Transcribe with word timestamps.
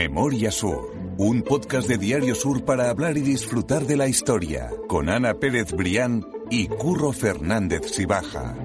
Memoria 0.00 0.50
Sur, 0.50 0.94
un 1.18 1.42
podcast 1.42 1.86
de 1.86 1.98
Diario 1.98 2.34
Sur 2.34 2.64
para 2.64 2.88
hablar 2.88 3.18
y 3.18 3.20
disfrutar 3.20 3.82
de 3.82 3.98
la 3.98 4.08
historia, 4.08 4.70
con 4.88 5.10
Ana 5.10 5.34
Pérez 5.34 5.72
Brián 5.72 6.24
y 6.50 6.68
Curro 6.68 7.12
Fernández 7.12 7.82
Sibaja. 7.92 8.56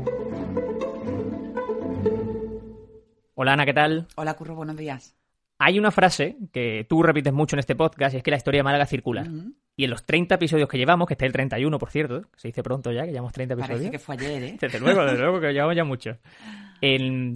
Hola 3.33 3.51
Ana, 3.51 3.65
¿qué 3.65 3.73
tal? 3.73 4.07
Hola 4.15 4.35
Curro, 4.35 4.55
buenos 4.55 4.77
días. 4.77 5.17
Hay 5.59 5.77
una 5.77 5.91
frase 5.91 6.37
que 6.53 6.85
tú 6.87 7.03
repites 7.03 7.33
mucho 7.33 7.57
en 7.57 7.59
este 7.59 7.75
podcast 7.75 8.13
y 8.13 8.17
es 8.19 8.23
que 8.23 8.31
la 8.31 8.37
historia 8.37 8.59
de 8.59 8.63
Málaga 8.63 8.85
circula. 8.85 9.23
Ujú. 9.23 9.55
Y 9.75 9.83
en 9.83 9.89
los 9.89 10.05
30 10.05 10.35
episodios 10.35 10.69
que 10.69 10.77
llevamos, 10.77 11.05
que 11.05 11.15
este 11.15 11.25
es 11.25 11.29
el 11.29 11.33
31, 11.33 11.77
por 11.77 11.91
cierto, 11.91 12.21
que 12.21 12.39
se 12.39 12.47
dice 12.47 12.63
pronto 12.63 12.93
ya, 12.93 13.03
que 13.03 13.11
llevamos 13.11 13.33
30 13.33 13.55
episodios. 13.55 13.79
Parece 13.79 13.91
que 13.91 13.99
fue 13.99 14.15
ayer, 14.15 14.41
¿eh? 14.41 14.57
Desde 14.61 14.79
luego, 14.79 15.03
desde 15.03 15.17
luego, 15.17 15.41
que 15.41 15.51
llevamos 15.51 15.75
ya 15.75 15.83
mucho. 15.83 16.17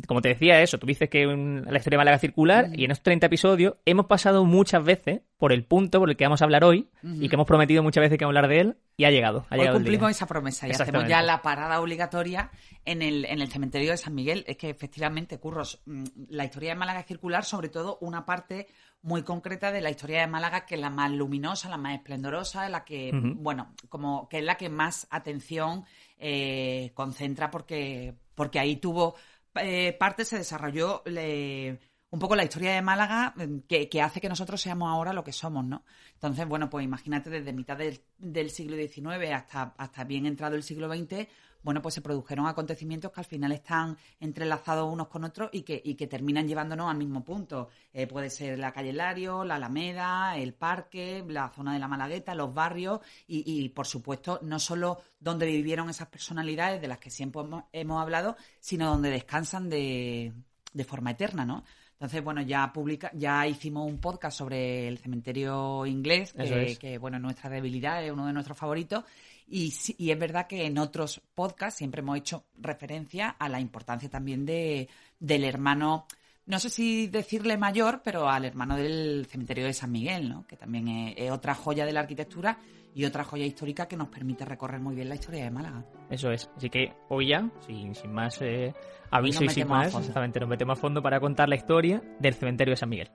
Como 0.07 0.21
te 0.21 0.29
decía 0.29 0.61
eso, 0.61 0.77
tú 0.77 0.85
dices 0.87 1.09
que 1.09 1.25
un- 1.27 1.65
la 1.67 1.77
historia 1.77 1.95
de 1.97 2.01
Málaga 2.01 2.19
circular 2.19 2.69
y 2.73 2.85
en 2.85 2.91
estos 2.91 3.03
30 3.03 3.27
episodios 3.27 3.75
hemos 3.85 4.05
pasado 4.05 4.45
muchas 4.45 4.83
veces 4.83 5.21
por 5.37 5.53
el 5.53 5.63
punto 5.63 5.99
por 5.99 6.09
el 6.09 6.17
que 6.17 6.25
vamos 6.25 6.41
a 6.41 6.45
hablar 6.45 6.63
hoy 6.63 6.89
y 7.03 7.29
que 7.29 7.35
hemos 7.35 7.47
prometido 7.47 7.81
muchas 7.81 8.01
veces 8.01 8.17
que 8.17 8.25
vamos 8.25 8.35
a 8.35 8.39
hablar 8.39 8.49
de 8.51 8.59
él 8.61 8.77
y 8.97 9.05
ha 9.05 9.11
llegado. 9.11 9.45
Ha 9.49 9.53
Hoy 9.55 9.59
llegado 9.61 9.77
cumplimos 9.77 10.11
esa 10.11 10.27
promesa 10.27 10.67
y 10.67 10.71
hacemos 10.83 11.03
ya 11.09 11.21
la 11.21 11.41
parada 11.41 11.79
obligatoria 11.81 12.51
en 12.85 13.01
el, 13.01 13.23
en 13.25 13.39
el 13.41 13.47
cementerio 13.49 13.91
de 13.91 13.97
San 13.97 14.13
Miguel. 14.13 14.43
Es 14.47 14.57
que 14.57 14.69
efectivamente, 14.69 15.39
Curros, 15.39 15.81
mm, 15.85 16.03
la 16.29 16.43
historia 16.45 16.69
de 16.71 16.75
Málaga 16.75 17.03
circular, 17.03 17.45
sobre 17.45 17.69
todo 17.69 17.97
una 18.01 18.25
parte 18.25 18.67
muy 19.01 19.23
concreta 19.23 19.71
de 19.71 19.79
la 19.79 19.89
historia 19.89 20.19
de 20.19 20.27
Málaga, 20.27 20.65
que 20.65 20.75
es 20.75 20.81
la 20.81 20.89
más 20.89 21.09
luminosa, 21.11 21.69
la 21.69 21.77
más 21.77 21.95
esplendorosa, 21.95 22.67
la 22.67 22.83
que, 22.83 23.11
bueno, 23.13 23.73
como 23.87 24.27
que 24.27 24.39
es 24.39 24.43
la 24.43 24.55
que 24.55 24.67
más 24.67 25.07
atención 25.09 25.85
eh, 26.17 26.91
concentra 26.95 27.49
porque, 27.49 28.13
porque 28.35 28.59
ahí 28.59 28.75
tuvo 28.75 29.15
eh, 29.55 29.95
parte, 29.99 30.25
se 30.25 30.37
desarrolló 30.37 31.01
le- 31.05 31.79
un 32.11 32.19
poco 32.19 32.35
la 32.35 32.43
historia 32.43 32.73
de 32.73 32.81
Málaga 32.81 33.33
eh, 33.69 33.87
que, 33.87 34.01
hace 34.01 34.19
que 34.19 34.29
nosotros 34.29 34.61
seamos 34.61 34.89
ahora 34.89 35.13
lo 35.13 35.23
que 35.23 35.31
somos, 35.31 35.63
¿no? 35.65 35.83
Entonces, 36.13 36.47
bueno, 36.47 36.69
pues 36.69 36.83
imagínate 36.83 37.29
desde 37.29 37.53
mitad 37.53 37.77
del, 37.77 38.49
siglo 38.49 38.75
XIX 38.75 39.31
hasta, 39.33 39.73
hasta 39.77 40.03
bien 40.03 40.25
entrado 40.25 40.55
el 40.55 40.63
siglo 40.63 40.93
XX, 40.93 41.27
bueno, 41.61 41.81
pues 41.81 41.93
se 41.93 42.01
produjeron 42.01 42.47
acontecimientos 42.47 43.11
que 43.11 43.19
al 43.19 43.25
final 43.25 43.51
están 43.51 43.97
entrelazados 44.19 44.91
unos 44.91 45.07
con 45.07 45.25
otros 45.25 45.49
y 45.51 45.63
que, 45.63 45.81
y 45.83 45.95
que 45.95 46.07
terminan 46.07 46.47
llevándonos 46.47 46.89
al 46.89 46.97
mismo 46.97 47.23
punto. 47.23 47.67
Eh, 47.91 48.07
puede 48.07 48.29
ser 48.29 48.57
la 48.57 48.71
calle 48.71 48.93
Lario, 48.93 49.43
la 49.43 49.55
Alameda, 49.55 50.37
el 50.37 50.53
parque, 50.53 51.23
la 51.27 51.49
zona 51.49 51.73
de 51.73 51.79
la 51.79 51.89
Malagueta, 51.89 52.33
los 52.33 52.53
barrios 52.53 53.01
y, 53.27 53.43
y, 53.45 53.69
por 53.69 53.87
supuesto, 53.87 54.39
no 54.41 54.57
solo 54.57 55.01
donde 55.19 55.45
vivieron 55.47 55.89
esas 55.89 56.07
personalidades 56.07 56.79
de 56.79 56.87
las 56.87 56.99
que 56.99 57.11
siempre 57.11 57.41
hemos, 57.41 57.65
hemos 57.73 58.01
hablado, 58.01 58.37
sino 58.61 58.89
donde 58.89 59.09
descansan 59.09 59.69
de, 59.69 60.33
de 60.71 60.83
forma 60.85 61.11
eterna, 61.11 61.45
¿no? 61.45 61.65
Entonces, 61.99 62.23
bueno, 62.23 62.41
ya 62.41 62.71
publica, 62.71 63.11
ya 63.13 63.45
hicimos 63.45 63.85
un 63.85 63.99
podcast 63.99 64.37
sobre 64.37 64.87
el 64.87 64.99
cementerio 64.99 65.85
inglés, 65.85 66.31
que, 66.31 66.71
es. 66.71 66.79
que, 66.79 66.97
bueno, 66.97 67.19
nuestra 67.19 67.49
debilidad 67.49 68.01
es 68.01 68.09
uno 68.09 68.25
de 68.25 68.31
nuestros 68.31 68.57
favoritos. 68.57 69.03
Y, 69.49 69.73
y 69.97 70.11
es 70.11 70.17
verdad 70.17 70.47
que 70.47 70.65
en 70.65 70.77
otros 70.77 71.21
podcasts 71.35 71.79
siempre 71.79 71.99
hemos 71.99 72.17
hecho 72.17 72.45
referencia 72.57 73.31
a 73.31 73.49
la 73.49 73.59
importancia 73.59 74.09
también 74.09 74.45
de, 74.45 74.87
del 75.19 75.43
hermano, 75.43 76.07
no 76.49 76.57
sé 76.59 76.69
si 76.71 77.07
decirle 77.07 77.57
mayor, 77.57 78.01
pero 78.03 78.27
al 78.27 78.43
hermano 78.43 78.75
del 78.75 79.27
cementerio 79.29 79.65
de 79.65 79.73
San 79.73 79.91
Miguel, 79.91 80.27
¿no? 80.27 80.47
Que 80.47 80.57
también 80.57 80.87
es, 80.87 81.13
es 81.15 81.31
otra 81.31 81.53
joya 81.53 81.85
de 81.85 81.93
la 81.93 81.99
arquitectura 81.99 82.57
y 82.95 83.05
otra 83.05 83.23
joya 83.23 83.45
histórica 83.45 83.87
que 83.87 83.95
nos 83.95 84.09
permite 84.09 84.45
recorrer 84.45 84.81
muy 84.81 84.95
bien 84.95 85.09
la 85.09 85.15
historia 85.15 85.43
de 85.43 85.51
Málaga. 85.51 85.85
Eso 86.09 86.31
es. 86.31 86.49
Así 86.57 86.71
que 86.71 86.91
hoy 87.09 87.29
ya, 87.29 87.47
sin, 87.67 87.93
sin 87.93 88.11
más 88.11 88.41
eh, 88.41 88.73
aviso 89.11 89.43
Y 89.43 89.49
sin 89.49 89.67
más, 89.67 89.93
exactamente, 89.95 90.39
nos 90.39 90.49
metemos 90.49 90.77
a 90.77 90.81
fondo 90.81 91.03
para 91.03 91.19
contar 91.19 91.49
la 91.49 91.55
historia 91.55 92.01
del 92.19 92.33
cementerio 92.33 92.71
de 92.71 92.77
San 92.77 92.89
Miguel. 92.89 93.11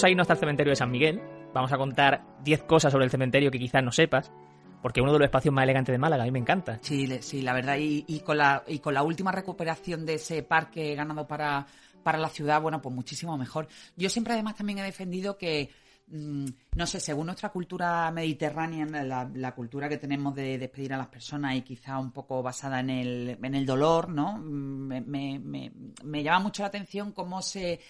Vamos 0.00 0.08
a 0.08 0.10
irnos 0.12 0.30
el 0.30 0.36
cementerio 0.38 0.70
de 0.70 0.76
San 0.76 0.90
Miguel. 0.90 1.20
Vamos 1.52 1.70
a 1.72 1.76
contar 1.76 2.24
10 2.42 2.62
cosas 2.62 2.90
sobre 2.90 3.04
el 3.04 3.10
cementerio 3.10 3.50
que 3.50 3.58
quizás 3.58 3.84
no 3.84 3.92
sepas, 3.92 4.32
porque 4.80 5.02
uno 5.02 5.12
de 5.12 5.18
los 5.18 5.26
espacios 5.26 5.52
más 5.52 5.64
elegantes 5.64 5.92
de 5.92 5.98
Málaga, 5.98 6.22
a 6.22 6.24
mí 6.24 6.32
me 6.32 6.38
encanta. 6.38 6.78
Sí, 6.80 7.06
sí, 7.20 7.42
la 7.42 7.52
verdad. 7.52 7.76
Y, 7.78 8.20
con 8.20 8.38
la, 8.38 8.64
y 8.66 8.78
con 8.78 8.94
la 8.94 9.02
última 9.02 9.30
recuperación 9.30 10.06
de 10.06 10.14
ese 10.14 10.42
parque 10.42 10.94
ganado 10.94 11.26
para, 11.28 11.66
para 12.02 12.16
la 12.16 12.30
ciudad, 12.30 12.62
bueno, 12.62 12.80
pues 12.80 12.94
muchísimo 12.94 13.36
mejor. 13.36 13.68
Yo 13.94 14.08
siempre 14.08 14.32
además 14.32 14.56
también 14.56 14.78
he 14.78 14.82
defendido 14.84 15.36
que, 15.36 15.68
mm, 16.06 16.46
no 16.76 16.86
sé, 16.86 16.98
según 16.98 17.26
nuestra 17.26 17.50
cultura 17.50 18.10
mediterránea, 18.10 18.86
la, 19.04 19.30
la 19.34 19.54
cultura 19.54 19.86
que 19.90 19.98
tenemos 19.98 20.34
de 20.34 20.56
despedir 20.56 20.94
a 20.94 20.96
las 20.96 21.08
personas 21.08 21.56
y 21.56 21.60
quizá 21.60 21.98
un 21.98 22.10
poco 22.10 22.42
basada 22.42 22.80
en 22.80 22.88
el, 22.88 23.38
en 23.42 23.54
el 23.54 23.66
dolor, 23.66 24.08
¿no? 24.08 24.38
Mm, 24.38 25.02
me- 25.04 25.38
me- 25.40 25.72
me 26.04 26.22
llama 26.22 26.38
mucho 26.38 26.62
la 26.62 26.68
atención 26.68 27.12
cómo 27.12 27.42
se 27.42 27.80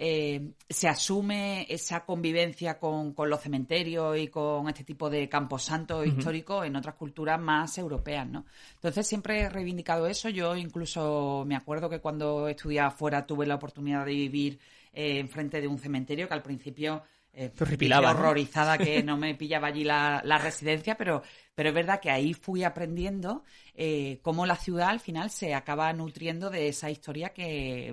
eh, 0.00 0.52
se 0.70 0.86
asume 0.86 1.66
esa 1.68 2.04
convivencia 2.04 2.78
con, 2.78 3.14
con 3.14 3.28
los 3.28 3.40
cementerios 3.40 4.16
y 4.16 4.28
con 4.28 4.68
este 4.68 4.84
tipo 4.84 5.10
de 5.10 5.28
camposantos 5.28 6.06
históricos 6.06 6.64
en 6.64 6.76
otras 6.76 6.94
culturas 6.94 7.40
más 7.40 7.76
europeas, 7.78 8.28
¿no? 8.28 8.46
Entonces 8.74 9.08
siempre 9.08 9.40
he 9.40 9.48
reivindicado 9.48 10.06
eso. 10.06 10.28
Yo 10.28 10.54
incluso 10.54 11.42
me 11.48 11.56
acuerdo 11.56 11.90
que 11.90 11.98
cuando 11.98 12.46
estudiaba 12.46 12.90
afuera 12.90 13.26
tuve 13.26 13.44
la 13.44 13.56
oportunidad 13.56 14.06
de 14.06 14.12
vivir 14.12 14.60
eh, 14.92 15.18
enfrente 15.18 15.60
de 15.60 15.66
un 15.66 15.80
cementerio 15.80 16.28
que 16.28 16.34
al 16.34 16.44
principio 16.44 17.02
eh, 17.32 17.50
horrorizada 17.58 18.78
que 18.78 19.02
no 19.02 19.16
me 19.16 19.34
pillaba 19.34 19.66
allí 19.66 19.82
la, 19.82 20.22
la 20.24 20.38
residencia, 20.38 20.96
pero, 20.96 21.24
pero 21.58 21.70
es 21.70 21.74
verdad 21.74 21.98
que 21.98 22.08
ahí 22.08 22.34
fui 22.34 22.62
aprendiendo 22.62 23.42
eh, 23.74 24.20
cómo 24.22 24.46
la 24.46 24.54
ciudad 24.54 24.90
al 24.90 25.00
final 25.00 25.28
se 25.28 25.54
acaba 25.54 25.92
nutriendo 25.92 26.50
de 26.50 26.68
esa 26.68 26.88
historia 26.88 27.30
que, 27.30 27.92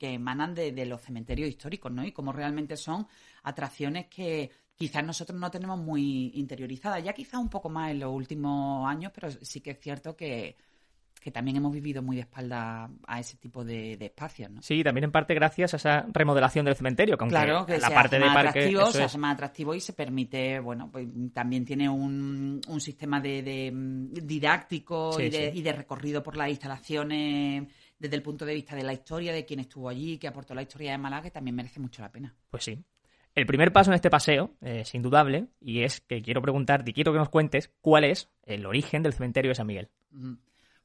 que 0.00 0.14
emanan 0.14 0.52
de, 0.52 0.72
de 0.72 0.86
los 0.86 1.00
cementerios 1.00 1.48
históricos, 1.48 1.92
¿no? 1.92 2.04
Y 2.04 2.10
cómo 2.10 2.32
realmente 2.32 2.76
son 2.76 3.06
atracciones 3.44 4.06
que 4.08 4.50
quizás 4.74 5.04
nosotros 5.04 5.38
no 5.38 5.48
tenemos 5.48 5.78
muy 5.78 6.32
interiorizadas, 6.34 7.04
ya 7.04 7.12
quizás 7.12 7.40
un 7.40 7.50
poco 7.50 7.68
más 7.68 7.92
en 7.92 8.00
los 8.00 8.12
últimos 8.12 8.84
años, 8.90 9.12
pero 9.14 9.30
sí 9.30 9.60
que 9.60 9.70
es 9.70 9.78
cierto 9.78 10.16
que, 10.16 10.56
que 11.22 11.30
también 11.30 11.56
hemos 11.56 11.72
vivido 11.72 12.02
muy 12.02 12.16
de 12.16 12.22
espalda 12.22 12.90
a 13.06 13.20
ese 13.20 13.36
tipo 13.36 13.64
de, 13.64 13.96
de 13.96 14.06
espacios, 14.06 14.50
¿no? 14.50 14.60
Sí, 14.60 14.82
también 14.82 15.04
en 15.04 15.12
parte 15.12 15.34
gracias 15.34 15.72
a 15.74 15.76
esa 15.76 16.06
remodelación 16.12 16.64
del 16.64 16.74
cementerio, 16.74 17.16
que 17.16 17.22
aunque 17.24 17.36
Claro, 17.36 17.64
que 17.64 17.78
la 17.78 17.88
se 17.88 17.94
parte 17.94 18.16
hace 18.16 18.24
de 18.24 18.32
parque 18.32 18.48
atractivo, 18.48 18.86
se 18.86 19.02
hace 19.04 19.18
más 19.18 19.34
atractivo 19.34 19.74
y 19.74 19.80
se 19.80 19.92
permite, 19.92 20.58
bueno, 20.58 20.90
pues 20.90 21.06
también 21.32 21.64
tiene 21.64 21.88
un, 21.88 22.60
un 22.66 22.80
sistema 22.80 23.20
de, 23.20 23.42
de, 23.42 23.70
mm, 23.72 24.12
didáctico 24.26 25.12
Sí, 25.12 25.22
y, 25.24 25.30
de, 25.30 25.52
sí. 25.52 25.58
y 25.58 25.62
de 25.62 25.72
recorrido 25.72 26.22
por 26.22 26.36
las 26.36 26.48
instalaciones 26.48 27.68
desde 27.98 28.16
el 28.16 28.22
punto 28.22 28.44
de 28.44 28.54
vista 28.54 28.74
de 28.74 28.82
la 28.82 28.92
historia, 28.92 29.32
de 29.32 29.44
quién 29.44 29.60
estuvo 29.60 29.88
allí, 29.88 30.18
que 30.18 30.26
aportó 30.26 30.54
la 30.54 30.62
historia 30.62 30.90
de 30.90 30.98
Málaga, 30.98 31.22
que 31.22 31.30
también 31.30 31.54
merece 31.54 31.78
mucho 31.78 32.02
la 32.02 32.10
pena. 32.10 32.34
Pues 32.50 32.64
sí. 32.64 32.78
El 33.34 33.46
primer 33.46 33.72
paso 33.72 33.90
en 33.90 33.94
este 33.94 34.10
paseo 34.10 34.56
eh, 34.60 34.80
es 34.80 34.94
indudable 34.94 35.46
y 35.60 35.84
es 35.84 36.00
que 36.00 36.20
quiero 36.20 36.42
preguntarte 36.42 36.90
y 36.90 36.94
quiero 36.94 37.12
que 37.12 37.18
nos 37.18 37.30
cuentes 37.30 37.72
cuál 37.80 38.04
es 38.04 38.28
el 38.42 38.66
origen 38.66 39.02
del 39.02 39.14
cementerio 39.14 39.50
de 39.50 39.54
San 39.54 39.66
Miguel. 39.66 39.88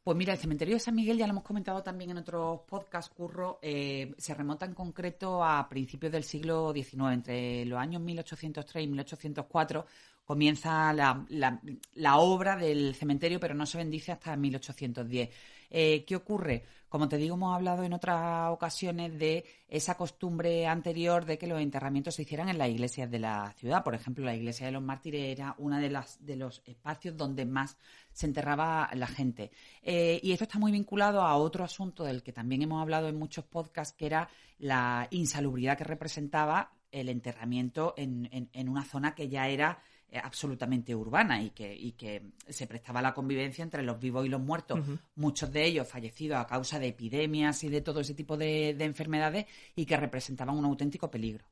Pues 0.07 0.16
mira, 0.16 0.31
el 0.31 0.40
cementerio 0.40 0.75
de 0.75 0.79
San 0.79 0.95
Miguel, 0.95 1.18
ya 1.18 1.28
lo 1.28 1.31
hemos 1.31 1.44
comentado 1.44 1.84
también 1.84 2.12
en 2.12 2.18
otros 2.19 2.62
podcasts, 2.62 3.13
Curro, 3.13 3.59
eh, 3.62 4.13
se 4.18 4.34
remonta 4.34 4.66
en 4.66 4.73
concreto 4.73 5.44
a 5.44 5.68
principios 5.68 6.13
del 6.13 6.23
siglo 6.23 6.72
XIX, 6.73 7.13
entre 7.13 7.66
los 7.66 7.78
años 7.78 8.01
1803 8.01 8.85
y 8.85 8.88
1804 8.88 9.85
comienza 10.23 10.94
la, 10.94 11.25
la- 11.28 11.59
la 11.96 12.17
obra 12.19 12.56
del 12.56 12.96
cementerio, 12.96 13.38
pero 13.41 13.53
no 13.53 13.66
se 13.66 13.79
bendice 13.79 14.13
hasta 14.13 14.34
1810. 14.38 15.29
Eh, 15.69 16.05
¿Qué 16.05 16.16
ocurre? 16.16 16.63
Como 16.89 17.09
te 17.09 17.17
digo, 17.17 17.35
hemos 17.35 17.53
hablado 17.53 17.83
en 17.83 17.91
otras 17.91 18.50
ocasiones 18.50 19.19
de 19.19 19.43
esa 19.67 19.96
costumbre 19.96 20.66
anterior 20.67 21.25
de 21.25 21.37
que 21.37 21.46
los 21.46 21.59
enterramientos 21.59 22.16
se 22.16 22.22
hicieran 22.22 22.47
en 22.47 22.58
las 22.58 22.69
iglesias 22.69 23.11
de 23.11 23.19
la 23.19 23.53
ciudad. 23.58 23.84
Por 23.84 23.93
ejemplo, 23.93 24.23
la 24.23 24.35
iglesia 24.35 24.67
de 24.67 24.72
los 24.72 24.81
mártires 24.81 25.37
era 25.37 25.53
una 25.58 25.79
de, 25.79 25.90
los 26.37 26.61
espacios 26.66 27.17
donde 27.17 27.46
más 27.46 27.78
se 28.14 28.25
enterraba 28.25 28.90
la 28.93 29.08
gente. 29.08 29.52
Eh, 29.81 30.22
y 30.23 30.31
esto 30.31 30.46
está 30.46 30.59
muy 30.59 30.72
vinculado 30.72 31.22
a 31.22 31.35
otro 31.35 31.66
asunto 31.66 32.05
del 32.05 32.23
que 32.23 32.31
también 32.31 32.61
hemos 32.61 32.81
hablado 32.81 33.09
en 33.09 33.19
muchos 33.19 33.43
podcasts, 33.43 33.93
que 33.97 34.05
era 34.05 34.29
la 34.58 35.08
insalubridad 35.11 35.78
que 35.78 35.84
representaba 35.84 36.72
el 36.91 37.09
enterramiento 37.09 37.93
en, 37.97 38.29
una 38.69 38.84
zona 38.84 39.14
que 39.14 39.29
ya 39.29 39.47
era 39.47 39.79
absolutamente 40.23 40.95
urbana 40.95 41.41
y 41.41 41.49
que, 41.49 41.75
y 41.75 41.91
que 41.91 42.23
se 42.47 42.67
prestaba 42.67 42.99
a 42.99 43.03
la 43.03 43.13
convivencia 43.13 43.63
entre 43.63 43.83
los 43.83 43.99
vivos 43.99 44.25
y 44.25 44.29
los 44.29 44.41
muertos, 44.41 44.79
muchos 45.15 45.51
de 45.51 45.65
ellos 45.65 45.87
fallecidos 45.87 46.39
a 46.39 46.47
causa 46.47 46.79
de 46.79 46.87
epidemias 46.87 47.63
y 47.63 47.69
de 47.69 47.81
todo 47.81 47.99
ese 47.99 48.13
tipo 48.13 48.37
de, 48.37 48.73
de 48.73 48.85
enfermedades 48.85 49.45
y 49.75 49.85
que 49.85 49.97
representaban 49.97 50.57
un 50.57 50.65
auténtico 50.65 51.11
peligro. 51.11 51.45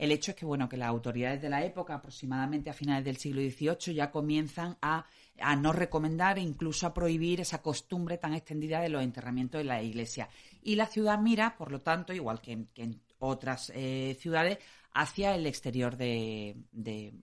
El 0.00 0.12
hecho 0.12 0.30
es 0.30 0.36
que, 0.38 0.46
bueno, 0.46 0.66
que 0.66 0.78
las 0.78 0.88
autoridades 0.88 1.42
de 1.42 1.50
la 1.50 1.62
época, 1.62 1.94
aproximadamente 1.94 2.70
a 2.70 2.72
finales 2.72 3.04
del 3.04 3.18
siglo 3.18 3.42
XVIII, 3.42 3.94
ya 3.94 4.10
comienzan 4.10 4.78
a, 4.80 5.04
a 5.38 5.56
no 5.56 5.74
recomendar 5.74 6.38
e 6.38 6.40
incluso 6.40 6.86
a 6.86 6.94
prohibir 6.94 7.42
esa 7.42 7.60
costumbre 7.60 8.16
tan 8.16 8.32
extendida 8.32 8.80
de 8.80 8.88
los 8.88 9.02
enterramientos 9.02 9.60
en 9.60 9.66
la 9.66 9.82
iglesia. 9.82 10.30
Y 10.62 10.76
la 10.76 10.86
ciudad 10.86 11.18
mira, 11.18 11.54
por 11.58 11.70
lo 11.70 11.82
tanto, 11.82 12.14
igual 12.14 12.40
que 12.40 12.52
en, 12.52 12.66
que 12.72 12.84
en 12.84 13.02
otras 13.18 13.70
eh, 13.74 14.16
ciudades 14.18 14.56
hacia 14.92 15.34
el 15.34 15.46
exterior 15.46 15.96
de, 15.96 16.56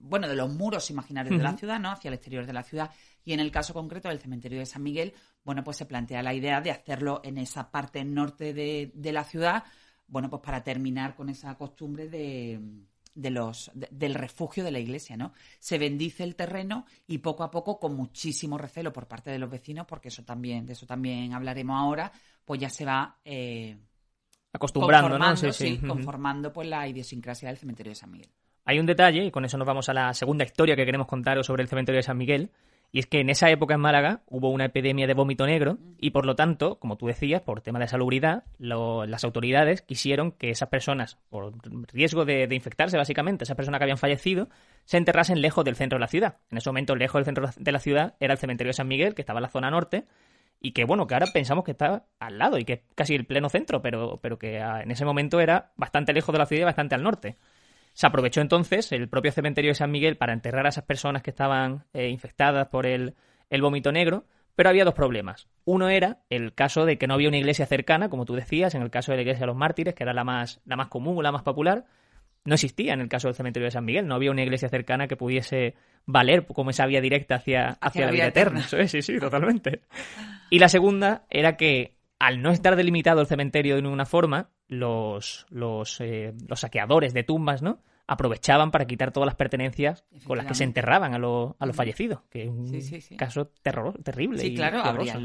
bueno, 0.00 0.28
de 0.28 0.36
los 0.36 0.52
muros 0.52 0.90
imaginarios 0.90 1.36
de 1.36 1.42
la 1.42 1.56
ciudad, 1.56 1.78
¿no? 1.78 1.90
Hacia 1.90 2.08
el 2.08 2.14
exterior 2.14 2.46
de 2.46 2.52
la 2.52 2.62
ciudad. 2.62 2.90
Y 3.24 3.32
en 3.32 3.40
el 3.40 3.50
caso 3.50 3.74
concreto 3.74 4.08
del 4.08 4.20
cementerio 4.20 4.58
de 4.58 4.66
San 4.66 4.82
Miguel, 4.82 5.12
bueno, 5.44 5.62
pues 5.62 5.76
se 5.76 5.86
plantea 5.86 6.22
la 6.22 6.34
idea 6.34 6.60
de 6.60 6.70
hacerlo 6.70 7.20
en 7.24 7.38
esa 7.38 7.70
parte 7.70 8.04
norte 8.04 8.54
de, 8.54 8.90
de 8.94 9.12
la 9.12 9.24
ciudad, 9.24 9.64
bueno, 10.06 10.30
pues 10.30 10.42
para 10.42 10.64
terminar 10.64 11.14
con 11.14 11.28
esa 11.28 11.54
costumbre 11.56 12.08
de, 12.08 12.58
de 13.14 13.30
los, 13.30 13.70
del 13.74 14.14
refugio 14.14 14.62
de 14.62 14.70
la 14.70 14.78
iglesia, 14.78 15.16
¿no? 15.16 15.32
Se 15.58 15.76
bendice 15.76 16.22
el 16.22 16.36
terreno 16.36 16.86
y 17.06 17.18
poco 17.18 17.42
a 17.42 17.50
poco, 17.50 17.80
con 17.80 17.96
muchísimo 17.96 18.56
recelo 18.56 18.92
por 18.92 19.08
parte 19.08 19.30
de 19.30 19.38
los 19.38 19.50
vecinos, 19.50 19.86
porque 19.86 20.08
eso 20.08 20.24
también, 20.24 20.64
de 20.64 20.74
eso 20.74 20.86
también 20.86 21.34
hablaremos 21.34 21.76
ahora, 21.76 22.12
pues 22.44 22.60
ya 22.60 22.70
se 22.70 22.84
va 22.84 23.18
eh, 23.24 23.76
acostumbrando, 24.52 25.18
¿no? 25.18 25.36
Sí, 25.36 25.78
conformando 25.78 26.52
pues 26.52 26.68
la 26.68 26.88
idiosincrasia 26.88 27.48
del 27.48 27.58
cementerio 27.58 27.90
de 27.90 27.96
San 27.96 28.10
Miguel. 28.10 28.30
Hay 28.64 28.78
un 28.78 28.86
detalle, 28.86 29.24
y 29.24 29.30
con 29.30 29.44
eso 29.44 29.56
nos 29.56 29.66
vamos 29.66 29.88
a 29.88 29.94
la 29.94 30.12
segunda 30.12 30.44
historia 30.44 30.76
que 30.76 30.84
queremos 30.84 31.06
contaros 31.06 31.46
sobre 31.46 31.62
el 31.62 31.68
cementerio 31.68 31.98
de 31.98 32.02
San 32.02 32.18
Miguel, 32.18 32.50
y 32.90 33.00
es 33.00 33.06
que 33.06 33.20
en 33.20 33.28
esa 33.28 33.50
época 33.50 33.74
en 33.74 33.80
Málaga 33.80 34.22
hubo 34.26 34.50
una 34.50 34.66
epidemia 34.66 35.06
de 35.06 35.12
vómito 35.12 35.46
negro 35.46 35.78
y 35.98 36.10
por 36.10 36.24
lo 36.24 36.36
tanto, 36.36 36.78
como 36.78 36.96
tú 36.96 37.06
decías, 37.06 37.42
por 37.42 37.60
tema 37.60 37.78
de 37.78 37.88
salubridad, 37.88 38.44
las 38.58 39.24
autoridades 39.24 39.82
quisieron 39.82 40.32
que 40.32 40.50
esas 40.50 40.70
personas, 40.70 41.18
por 41.28 41.52
riesgo 41.92 42.24
de, 42.24 42.48
infectarse 42.50 42.96
básicamente, 42.96 43.44
esas 43.44 43.56
personas 43.56 43.78
que 43.78 43.84
habían 43.84 43.98
fallecido, 43.98 44.48
se 44.86 44.96
enterrasen 44.96 45.42
lejos 45.42 45.64
del 45.66 45.76
centro 45.76 45.98
de 45.98 46.00
la 46.00 46.08
ciudad. 46.08 46.38
En 46.50 46.58
ese 46.58 46.70
momento, 46.70 46.96
lejos 46.96 47.18
del 47.18 47.26
centro 47.26 47.50
de 47.54 47.72
la 47.72 47.78
ciudad 47.78 48.14
era 48.20 48.32
el 48.32 48.38
cementerio 48.38 48.70
de 48.70 48.74
San 48.74 48.88
Miguel, 48.88 49.14
que 49.14 49.22
estaba 49.22 49.38
en 49.40 49.42
la 49.42 49.50
zona 49.50 49.70
norte, 49.70 50.06
y 50.60 50.72
que 50.72 50.84
bueno, 50.84 51.06
que 51.06 51.14
ahora 51.14 51.26
pensamos 51.32 51.64
que 51.64 51.72
está 51.72 52.06
al 52.18 52.38
lado 52.38 52.58
y 52.58 52.64
que 52.64 52.72
es 52.72 52.80
casi 52.94 53.14
el 53.14 53.26
pleno 53.26 53.48
centro, 53.48 53.80
pero, 53.82 54.18
pero 54.20 54.38
que 54.38 54.60
ah, 54.60 54.82
en 54.82 54.90
ese 54.90 55.04
momento 55.04 55.40
era 55.40 55.72
bastante 55.76 56.12
lejos 56.12 56.32
de 56.32 56.38
la 56.38 56.46
ciudad 56.46 56.62
y 56.62 56.64
bastante 56.64 56.94
al 56.94 57.02
norte. 57.02 57.36
Se 57.92 58.06
aprovechó 58.06 58.40
entonces 58.40 58.92
el 58.92 59.08
propio 59.08 59.32
cementerio 59.32 59.70
de 59.70 59.74
San 59.76 59.90
Miguel 59.90 60.16
para 60.16 60.32
enterrar 60.32 60.66
a 60.66 60.68
esas 60.68 60.84
personas 60.84 61.22
que 61.22 61.30
estaban 61.30 61.84
eh, 61.92 62.08
infectadas 62.08 62.68
por 62.68 62.86
el, 62.86 63.14
el 63.50 63.62
vómito 63.62 63.92
negro, 63.92 64.24
pero 64.54 64.70
había 64.70 64.84
dos 64.84 64.94
problemas. 64.94 65.48
Uno 65.64 65.88
era 65.88 66.18
el 66.30 66.54
caso 66.54 66.84
de 66.84 66.98
que 66.98 67.06
no 67.06 67.14
había 67.14 67.28
una 67.28 67.38
iglesia 67.38 67.66
cercana, 67.66 68.08
como 68.08 68.24
tú 68.24 68.34
decías, 68.34 68.74
en 68.74 68.82
el 68.82 68.90
caso 68.90 69.12
de 69.12 69.16
la 69.16 69.22
iglesia 69.22 69.42
de 69.42 69.46
los 69.46 69.56
mártires, 69.56 69.94
que 69.94 70.02
era 70.02 70.12
la 70.12 70.24
más, 70.24 70.60
la 70.64 70.76
más 70.76 70.88
común, 70.88 71.22
la 71.22 71.32
más 71.32 71.42
popular, 71.42 71.86
no 72.44 72.54
existía 72.54 72.94
en 72.94 73.00
el 73.00 73.08
caso 73.08 73.28
del 73.28 73.34
cementerio 73.34 73.66
de 73.66 73.72
San 73.72 73.84
Miguel. 73.84 74.06
No 74.06 74.14
había 74.14 74.30
una 74.30 74.42
iglesia 74.42 74.68
cercana 74.68 75.08
que 75.08 75.16
pudiese 75.16 75.74
valer 76.06 76.46
como 76.46 76.70
esa 76.70 76.86
vía 76.86 77.00
directa 77.00 77.36
hacia, 77.36 77.78
hacia, 77.80 78.06
la 78.06 78.12
vida 78.12 78.26
eterna. 78.26 78.62
sí, 78.86 79.02
sí, 79.02 79.18
totalmente. 79.18 79.82
Y 80.50 80.58
la 80.58 80.68
segunda 80.68 81.26
era 81.30 81.56
que 81.56 81.98
al 82.18 82.42
no 82.42 82.50
estar 82.50 82.76
delimitado 82.76 83.20
el 83.20 83.26
cementerio 83.26 83.76
de 83.76 83.82
ninguna 83.82 84.06
forma, 84.06 84.50
los, 84.66 85.46
los, 85.50 86.00
eh, 86.00 86.34
los 86.48 86.60
saqueadores 86.60 87.14
de 87.14 87.22
tumbas, 87.22 87.62
¿no? 87.62 87.82
Aprovechaban 88.08 88.70
para 88.70 88.86
quitar 88.86 89.12
todas 89.12 89.26
las 89.26 89.34
pertenencias 89.34 90.02
con 90.24 90.38
las 90.38 90.46
que 90.46 90.54
se 90.54 90.64
enterraban 90.64 91.14
a, 91.14 91.18
los, 91.18 91.52
a 91.58 91.66
los 91.66 91.76
fallecidos, 91.76 92.22
que 92.30 92.44
es 92.44 92.48
un 92.48 93.16
caso 93.16 93.52
terror, 93.60 94.02
terrible. 94.02 94.40
Sí, 94.40 94.54
claro, 94.54 94.80
abrían 94.80 95.22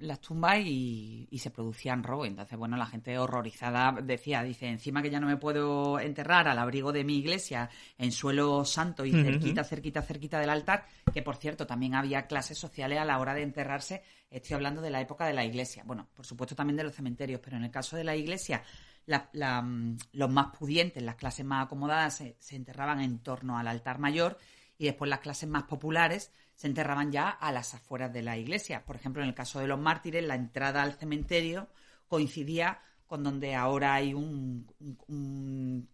las 0.00 0.20
tumbas 0.20 0.60
y, 0.64 1.28
se 1.36 1.50
producían 1.50 2.02
robos. 2.02 2.26
Entonces, 2.26 2.58
bueno, 2.58 2.78
la 2.78 2.86
gente 2.86 3.18
horrorizada 3.18 3.94
decía, 4.02 4.42
dice, 4.42 4.66
encima 4.66 5.02
que 5.02 5.10
ya 5.10 5.20
no 5.20 5.26
me 5.26 5.36
puedo 5.36 6.00
enterrar 6.00 6.48
al 6.48 6.58
abrigo 6.58 6.90
de 6.90 7.04
mi 7.04 7.18
iglesia 7.18 7.68
en 7.98 8.10
suelo 8.10 8.64
santo 8.64 9.04
y 9.04 9.12
cerquita, 9.12 9.62
cerquita, 9.62 10.00
cerquita 10.00 10.40
del 10.40 10.48
altar, 10.48 10.86
que 11.12 11.20
por 11.20 11.36
cierto 11.36 11.66
también 11.66 11.94
había 11.94 12.26
clases 12.26 12.56
sociales 12.56 12.98
a 12.98 13.04
la 13.04 13.18
hora 13.18 13.34
de 13.34 13.42
enterrarse. 13.42 14.02
Estoy 14.30 14.54
hablando 14.54 14.80
de 14.80 14.88
la 14.88 15.02
época 15.02 15.26
de 15.26 15.34
la 15.34 15.44
iglesia. 15.44 15.82
Bueno, 15.84 16.08
por 16.14 16.24
supuesto 16.24 16.56
también 16.56 16.78
de 16.78 16.84
los 16.84 16.94
cementerios, 16.94 17.40
pero 17.44 17.58
en 17.58 17.64
el 17.64 17.70
caso 17.70 17.94
de 17.94 18.04
la 18.04 18.16
iglesia 18.16 18.62
Mm, 19.06 19.96
los 20.12 20.30
más 20.30 20.56
pudientes, 20.56 21.02
las 21.02 21.14
clases 21.14 21.46
más 21.46 21.66
acomodadas, 21.66 22.22
se, 22.38 22.56
enterraban 22.56 23.00
en 23.00 23.18
torno 23.20 23.58
al 23.58 23.68
altar 23.68 23.98
mayor 23.98 24.38
y 24.78 24.86
después 24.86 25.08
las 25.08 25.20
clases 25.20 25.48
más 25.48 25.64
populares 25.64 26.32
se 26.54 26.66
enterraban 26.66 27.12
ya 27.12 27.28
a 27.28 27.52
las 27.52 27.74
afueras 27.74 28.12
de 28.12 28.22
la 28.22 28.36
iglesia. 28.36 28.84
Por 28.84 28.96
ejemplo, 28.96 29.22
en 29.22 29.28
el 29.28 29.34
caso 29.34 29.60
de 29.60 29.68
los 29.68 29.78
mártires, 29.78 30.24
la 30.24 30.34
entrada 30.34 30.82
al 30.82 30.94
cementerio 30.94 31.68
coincidía 32.08 32.80
con 33.06 33.22
donde 33.22 33.54
ahora 33.54 33.94
hay 33.94 34.14
un, 34.14 34.66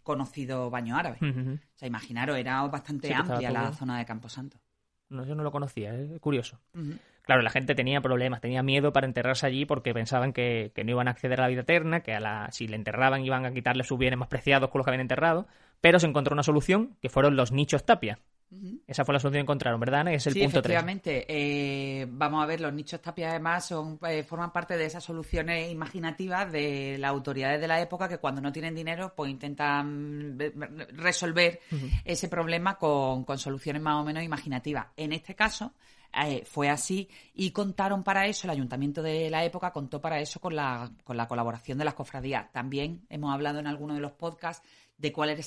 conocido 0.03 0.71
baño 0.71 0.97
árabe. 0.97 1.19
O 1.21 1.79
sea, 1.79 1.89
imaginaros, 1.89 2.39
era 2.39 2.63
bastante 2.69 3.13
amplia 3.13 3.51
la 3.51 3.73
zona 3.73 3.99
de 3.99 4.07
Camposanto. 4.07 4.59
No, 5.11 5.27
yo 5.27 5.35
no 5.35 5.43
lo 5.43 5.53
conocía, 5.53 5.95
es 5.95 6.19
curioso. 6.21 6.59
Claro, 7.23 7.43
la 7.43 7.51
gente 7.51 7.77
tenía 7.77 8.01
problemas, 8.01 8.41
tenía 8.41 8.63
miedo 8.63 8.93
para 8.93 9.07
enterrarse 9.07 9.47
allí 9.47 9.65
porque 9.65 9.95
pensaban 9.95 10.33
que, 10.33 10.73
no 10.85 10.91
iban 10.91 11.07
a 11.07 11.13
acceder 11.13 11.41
a 11.41 11.45
la 11.45 11.49
vida 11.49 11.61
eterna, 11.61 12.01
que 12.01 12.15
a 12.15 12.21
la, 12.21 12.49
si 12.51 12.67
le 12.67 12.75
enterraban 12.75 13.25
iban 13.25 13.47
a 13.47 13.53
quitarle 13.53 13.85
sus 13.85 13.99
bienes 13.99 14.19
más 14.19 14.29
preciados 14.29 14.71
con 14.71 14.81
los 14.81 14.85
que 14.85 14.91
habían 14.91 15.03
enterrado, 15.03 15.47
pero 15.81 16.01
se 16.01 16.07
encontró 16.07 16.35
una 16.35 16.43
solución 16.43 16.97
que 17.01 17.09
fueron 17.09 17.37
los 17.37 17.53
nichos 17.53 17.85
tapia. 17.85 18.19
Esa 18.87 19.07
fue 19.07 19.15
la 19.15 19.19
solución 19.19 19.39
que 19.39 19.45
encontraron, 19.45 19.81
¿verdad? 19.81 20.07
Es 20.09 20.27
el 20.27 20.35
sí, 20.35 20.41
punto 20.41 20.59
efectivamente. 20.59 21.25
Eh, 21.27 22.07
vamos 22.07 22.43
a 22.43 22.47
ver, 22.47 22.61
los 22.61 22.73
nichos 22.73 23.01
tapia 23.01 23.31
además 23.31 23.65
son, 23.65 23.99
eh, 24.07 24.25
forman 24.25 24.53
parte 24.53 24.77
de 24.77 24.85
esas 24.85 25.03
soluciones 25.03 25.73
imaginativas 25.73 26.53
de 26.53 26.99
las 26.99 27.11
autoridades 27.11 27.61
de 27.63 27.69
la 27.69 27.81
época 27.81 28.09
que 28.09 28.19
cuando 28.19 28.43
no 28.43 28.53
tienen 28.53 28.75
dinero 28.75 29.15
pues 29.17 29.31
intentan 29.31 30.39
resolver 30.97 31.61
ese 32.05 32.29
problema 32.29 32.77
con, 32.77 33.25
con 33.25 33.39
soluciones 33.39 33.81
más 33.81 33.95
o 33.95 34.05
menos 34.05 34.23
imaginativas. 34.23 34.89
En 34.97 35.13
este 35.13 35.35
caso, 35.35 35.73
eh, 36.15 36.45
fue 36.45 36.69
así 36.69 37.09
y 37.35 37.51
contaron 37.51 38.03
para 38.03 38.27
eso, 38.27 38.47
el 38.47 38.51
ayuntamiento 38.51 39.03
de 39.03 39.31
la 39.31 39.45
época 39.45 39.73
contó 39.73 40.01
para 40.01 40.21
eso 40.21 40.41
con 40.41 40.55
la, 40.55 40.91
con 41.05 41.17
la 41.17 41.27
colaboración 41.27 41.79
de 41.79 41.85
las 41.85 41.95
cofradías. 41.95 42.53
También 42.53 43.07
hemos 43.09 43.33
hablado 43.33 43.59
en 43.59 43.67
alguno 43.67 43.95
de 43.95 44.01
los 44.01 44.13
podcasts 44.13 44.67
de 44.99 45.13
cuál 45.13 45.31
era 45.31 45.41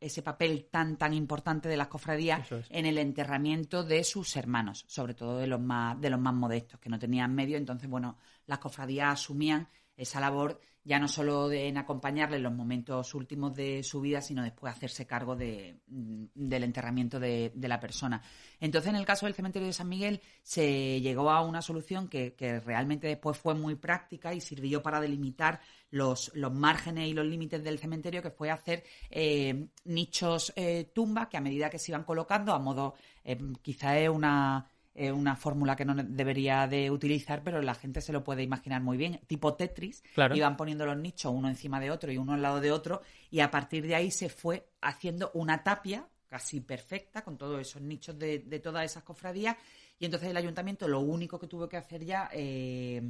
ese, 0.00 0.22
papel 0.22 0.68
tan 0.70 0.96
tan 0.96 1.12
importante 1.14 1.68
de 1.68 1.76
las 1.76 1.88
cofradías 1.88 2.48
en 2.68 2.86
el 2.86 2.96
enterramiento 2.98 3.82
de 3.82 4.04
sus 4.04 4.36
hermanos, 4.36 4.84
sobre 4.86 5.14
todo 5.14 5.38
de 5.38 5.48
los 5.48 5.60
más 5.60 6.00
de 6.00 6.10
los 6.10 6.20
más 6.20 6.34
modestos 6.34 6.78
que 6.78 6.88
no 6.88 6.98
tenían 6.98 7.34
medio, 7.34 7.56
entonces 7.56 7.90
bueno, 7.90 8.18
las 8.46 8.60
cofradías 8.60 9.14
asumían 9.14 9.68
esa 10.00 10.20
labor 10.20 10.60
ya 10.82 10.98
no 10.98 11.08
solo 11.08 11.48
de, 11.48 11.68
en 11.68 11.76
acompañarle 11.76 12.36
en 12.36 12.42
los 12.42 12.54
momentos 12.54 13.14
últimos 13.14 13.54
de 13.54 13.82
su 13.82 14.00
vida, 14.00 14.22
sino 14.22 14.42
después 14.42 14.74
hacerse 14.74 15.06
cargo 15.06 15.36
de, 15.36 15.78
mm, 15.88 16.24
del 16.34 16.64
enterramiento 16.64 17.20
de, 17.20 17.52
la 17.54 17.78
persona. 17.78 18.22
Entonces, 18.58 18.88
en 18.90 18.96
el 18.96 19.04
caso 19.04 19.26
del 19.26 19.34
cementerio 19.34 19.66
de 19.68 19.74
San 19.74 19.88
Miguel, 19.88 20.20
se 20.42 21.00
llegó 21.00 21.30
a 21.30 21.42
una 21.42 21.60
solución 21.60 22.08
que, 22.08 22.34
realmente 22.64 23.08
después 23.08 23.36
fue 23.36 23.54
muy 23.54 23.74
práctica 23.74 24.32
y 24.32 24.40
sirvió 24.40 24.82
para 24.82 25.00
delimitar 25.00 25.60
los, 25.90 26.32
márgenes 26.34 27.08
y 27.08 27.12
los 27.12 27.26
límites 27.26 27.62
del 27.62 27.78
cementerio, 27.78 28.22
que 28.22 28.30
fue 28.30 28.50
hacer 28.50 28.82
eh, 29.10 29.68
nichos 29.84 30.52
eh, 30.56 30.90
tumbas 30.94 31.28
que 31.28 31.36
a 31.36 31.40
medida 31.40 31.68
que 31.68 31.78
se 31.78 31.92
iban 31.92 32.04
colocando, 32.04 32.54
a 32.54 32.58
modo, 32.58 32.94
eh, 33.22 33.38
quizá 33.62 33.98
es 33.98 34.08
una 34.08 34.66
eh, 35.02 35.10
una 35.10 35.34
fórmula 35.34 35.76
que 35.76 35.86
no 35.86 35.94
debería 35.94 36.66
de 36.66 36.90
utilizar, 36.90 37.42
pero 37.42 37.62
la 37.62 37.74
gente 37.74 38.02
se 38.02 38.12
lo 38.12 38.22
puede 38.22 38.42
imaginar 38.42 38.82
muy 38.82 38.98
bien. 38.98 39.18
Tipo 39.26 39.54
Tetris, 39.54 40.02
iban 40.34 40.58
poniendo 40.58 40.84
los 40.84 40.98
nichos 40.98 41.32
uno 41.34 41.48
encima 41.48 41.80
de 41.80 41.90
otro 41.90 42.12
y 42.12 42.18
uno 42.18 42.34
al 42.34 42.42
lado 42.42 42.60
de 42.60 42.70
otro, 42.70 43.00
y 43.30 43.40
a 43.40 43.50
partir 43.50 43.86
de 43.86 43.94
ahí 43.94 44.10
se 44.10 44.28
fue 44.28 44.68
haciendo 44.82 45.30
una 45.32 45.64
tapia 45.64 46.06
casi 46.28 46.60
perfecta 46.60 47.24
con 47.24 47.38
todos 47.38 47.58
esos 47.62 47.80
nichos 47.80 48.18
de, 48.18 48.40
todas 48.62 48.84
esas 48.84 49.02
cofradías. 49.02 49.56
Y 49.98 50.04
entonces 50.04 50.28
el 50.28 50.36
ayuntamiento 50.36 50.86
lo 50.86 51.00
único 51.00 51.38
que 51.38 51.46
tuvo 51.46 51.66
que 51.66 51.78
hacer 51.78 52.04
ya, 52.04 52.28
eh, 52.34 53.00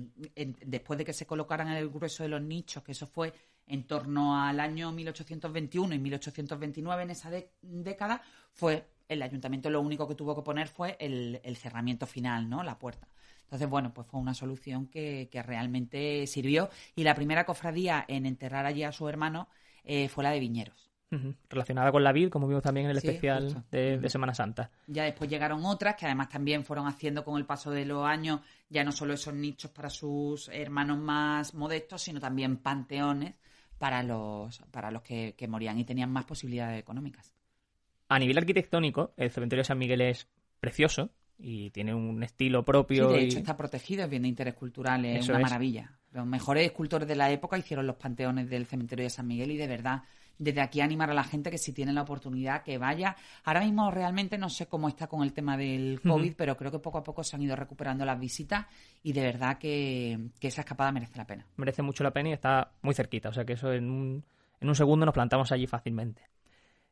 después 0.65 0.97
de 0.97 1.05
que 1.05 1.13
se 1.13 1.27
colocaran 1.27 1.67
en 1.71 1.75
el 1.75 1.91
grueso 1.91 2.23
de 2.23 2.29
los 2.29 2.41
nichos, 2.41 2.85
que 2.85 2.93
eso 2.93 3.09
fue 3.09 3.33
en 3.67 3.85
torno 3.89 4.41
al 4.41 4.61
año 4.61 4.93
1821 4.93 5.93
y 5.93 5.99
1829 5.99 7.03
en 7.03 7.11
esa 7.11 7.33
década, 7.61 8.23
fue 8.53 8.87
el 9.11 9.23
ayuntamiento 9.23 9.69
lo 9.71 9.81
único 9.81 10.07
que 10.07 10.15
tuvo 10.15 10.37
que 10.37 10.43
poner 10.43 10.69
fue 10.69 10.97
el, 11.01 11.41
cerramiento 11.57 12.07
final, 12.07 12.49
¿no? 12.49 12.63
La 12.63 12.79
puerta. 12.79 13.09
Entonces, 13.43 13.69
bueno, 13.69 13.93
pues 13.93 14.07
fue 14.07 14.21
una 14.21 14.35
solución 14.35 14.87
que, 14.87 15.29
realmente 15.45 16.27
sirvió. 16.29 16.71
Y 16.95 17.03
la 17.03 17.17
primera 17.17 17.45
cofradía 17.45 18.05
en 18.07 18.25
enterrar 18.25 18.67
allí 18.67 18.85
a 18.85 18.93
su 18.93 19.09
hermano 19.09 19.49
eh, 19.85 20.09
fue 20.09 20.23
la 20.23 20.31
de 20.31 20.39
Viñeros. 20.39 20.89
Relacionada 21.49 21.91
con 21.91 22.05
la 22.05 22.13
vid, 22.13 22.29
como 22.29 22.47
vimos 22.47 22.63
también 22.63 22.87
en 22.87 22.93
el 22.93 22.99
especial 22.99 23.65
de, 23.73 24.09
Semana 24.09 24.33
Santa. 24.33 24.71
Ya 24.87 25.03
después 25.03 25.29
llegaron 25.29 25.65
otras 25.65 25.97
que 25.97 26.07
además 26.07 26.29
también 26.29 26.65
fueron 26.65 26.87
haciendo 26.87 27.25
con 27.25 27.37
el 27.37 27.47
paso 27.47 27.73
de 27.73 27.85
los 27.85 28.07
años 28.07 28.43
ya 28.69 28.85
no 28.85 28.93
solo 28.93 29.15
esos 29.15 29.35
nichos 29.35 29.73
para 29.73 29.91
sus 29.91 30.49
hermanos 30.51 30.99
más 30.99 31.53
modestos, 31.55 32.03
sino 32.03 32.21
también 32.21 32.59
panteones 32.59 33.35
para 33.77 34.05
los, 34.05 34.61
para 34.71 34.93
los 34.93 35.03
que 35.03 35.49
morían 35.49 35.81
y 35.81 35.85
tenían 35.85 36.13
más 36.13 36.27
posibilidades 36.27 36.79
económicas. 36.79 37.35
A 38.11 38.19
nivel 38.19 38.37
arquitectónico, 38.37 39.15
el 39.17 39.31
cementerio 39.31 39.61
de 39.61 39.67
San 39.67 39.79
Miguel 39.79 40.01
es 40.01 40.27
precioso 40.59 41.11
y 41.39 41.71
tiene 41.71 41.95
un 41.95 42.21
estilo 42.25 42.65
propio. 42.65 43.09
Sí, 43.09 43.15
de 43.15 43.23
hecho 43.23 43.39
está 43.39 43.57
protegido, 43.57 44.03
es 44.03 44.11
bien 44.11 44.23
de 44.23 44.29
interés 44.29 44.55
cultural, 44.55 45.05
es 45.05 45.29
una 45.29 45.39
maravilla. 45.39 45.93
Los 46.11 46.27
mejores 46.27 46.67
escultores 46.67 47.07
de 47.07 47.15
la 47.15 47.31
época 47.31 47.57
hicieron 47.57 47.87
los 47.87 47.95
panteones 47.95 48.51
del 48.51 48.67
cementerio 48.67 49.05
de 49.05 49.11
San 49.11 49.29
Miguel 49.29 49.53
y 49.53 49.57
de 49.57 49.69
verdad 49.69 50.03
desde 50.39 50.61
aquí 50.61 50.81
animar 50.81 51.09
a 51.11 51.15
la 51.15 51.23
gente 51.23 51.53
que 51.53 51.59
si 51.59 51.73
tiene 51.73 51.93
la 51.93 52.03
oportunidad 52.03 52.65
que 52.65 52.79
vaya. 52.79 53.15
Ahora 53.45 53.61
mismo 53.61 53.93
realmente 53.93 54.39
no 54.39 54.49
sé 54.49 54.67
cómo 54.67 54.89
está 54.89 55.07
con 55.07 55.23
el 55.23 55.33
tema 55.33 55.57
del 55.57 56.01
COVID, 56.01 56.35
pero 56.35 56.57
creo 56.57 56.73
que 56.73 56.81
poco 56.81 56.99
a 56.99 57.05
poco 57.05 57.23
se 57.23 57.37
han 57.37 57.43
ido 57.43 57.55
recuperando 57.55 58.05
las 58.05 58.19
visitas 58.19 58.67
y 59.05 59.13
de 59.13 59.21
verdad 59.21 59.57
que, 59.57 60.19
esa 60.41 60.63
escapada 60.63 60.91
merece 60.91 61.17
la 61.17 61.27
pena. 61.27 61.47
Merece 61.57 61.83
mucho 61.83 62.03
la 62.03 62.11
pena 62.11 62.31
y 62.31 62.33
está 62.33 62.73
muy 62.83 62.95
cerquita, 62.95 63.29
o 63.29 63.33
sea 63.33 63.45
que 63.45 63.53
eso 63.53 63.73
en 63.73 63.89
un 63.89 64.25
en 64.61 64.69
un 64.69 64.75
segundo 64.75 65.07
nos 65.07 65.15
plantamos 65.15 65.53
allí 65.53 65.67
fácilmente. 65.67 66.23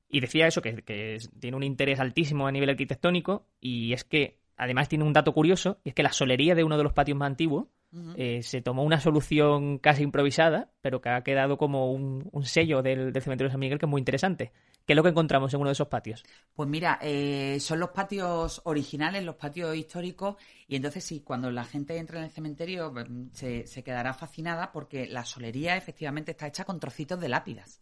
Y 0.08 0.20
decía 0.20 0.46
eso, 0.46 0.62
que, 0.62 0.82
que 0.82 1.18
tiene 1.38 1.56
un 1.56 1.62
interés 1.62 2.00
altísimo 2.00 2.46
a 2.46 2.52
nivel 2.52 2.70
arquitectónico, 2.70 3.46
y 3.60 3.92
es 3.92 4.04
que 4.04 4.38
además 4.56 4.88
tiene 4.88 5.04
un 5.04 5.12
dato 5.12 5.32
curioso, 5.32 5.80
y 5.84 5.90
es 5.90 5.94
que 5.94 6.02
la 6.02 6.12
solería 6.12 6.54
de 6.54 6.64
uno 6.64 6.76
de 6.76 6.84
los 6.84 6.92
patios 6.92 7.18
más 7.18 7.26
antiguos 7.26 7.68
eh, 8.16 8.42
se 8.42 8.60
tomó 8.60 8.82
una 8.82 9.00
solución 9.00 9.78
casi 9.78 10.02
improvisada, 10.02 10.70
pero 10.82 11.00
que 11.00 11.08
ha 11.08 11.22
quedado 11.22 11.56
como 11.56 11.90
un, 11.90 12.30
sello 12.44 12.82
del, 12.82 13.12
cementerio 13.22 13.48
de 13.48 13.52
San 13.52 13.60
Miguel 13.60 13.78
que 13.78 13.86
es 13.86 13.90
muy 13.90 14.00
interesante. 14.00 14.52
¿Qué 14.84 14.92
es 14.92 14.96
lo 14.96 15.02
que 15.02 15.08
encontramos 15.08 15.52
en 15.54 15.60
uno 15.60 15.70
de 15.70 15.72
esos 15.72 15.88
patios? 15.88 16.22
Pues 16.54 16.68
mira, 16.68 16.98
eh, 17.00 17.58
son 17.60 17.80
los 17.80 17.90
patios 17.90 18.60
originales, 18.64 19.24
los 19.24 19.36
patios 19.36 19.74
históricos, 19.74 20.36
y 20.66 20.76
entonces 20.76 21.02
sí, 21.04 21.20
cuando 21.20 21.50
la 21.50 21.64
gente 21.64 21.96
entra 21.96 22.18
en 22.18 22.24
el 22.24 22.30
cementerio 22.30 22.92
mm, 22.92 23.30
se, 23.32 23.66
se 23.66 23.82
quedará 23.82 24.12
fascinada 24.12 24.70
porque 24.70 25.06
la 25.06 25.24
solería 25.24 25.76
efectivamente 25.76 26.32
está 26.32 26.46
hecha 26.46 26.64
con 26.64 26.80
trocitos 26.80 27.20
de 27.20 27.28
lápidas 27.28 27.80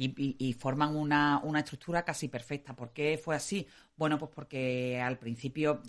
y, 0.00 0.52
forman 0.52 0.94
una, 0.94 1.40
una, 1.42 1.58
estructura 1.60 2.04
casi 2.04 2.28
perfecta. 2.28 2.74
¿Por 2.74 2.92
qué 2.92 3.20
fue 3.22 3.34
así? 3.34 3.66
Bueno, 3.96 4.16
pues 4.16 4.30
porque 4.32 5.00
al 5.00 5.18
principio 5.18 5.82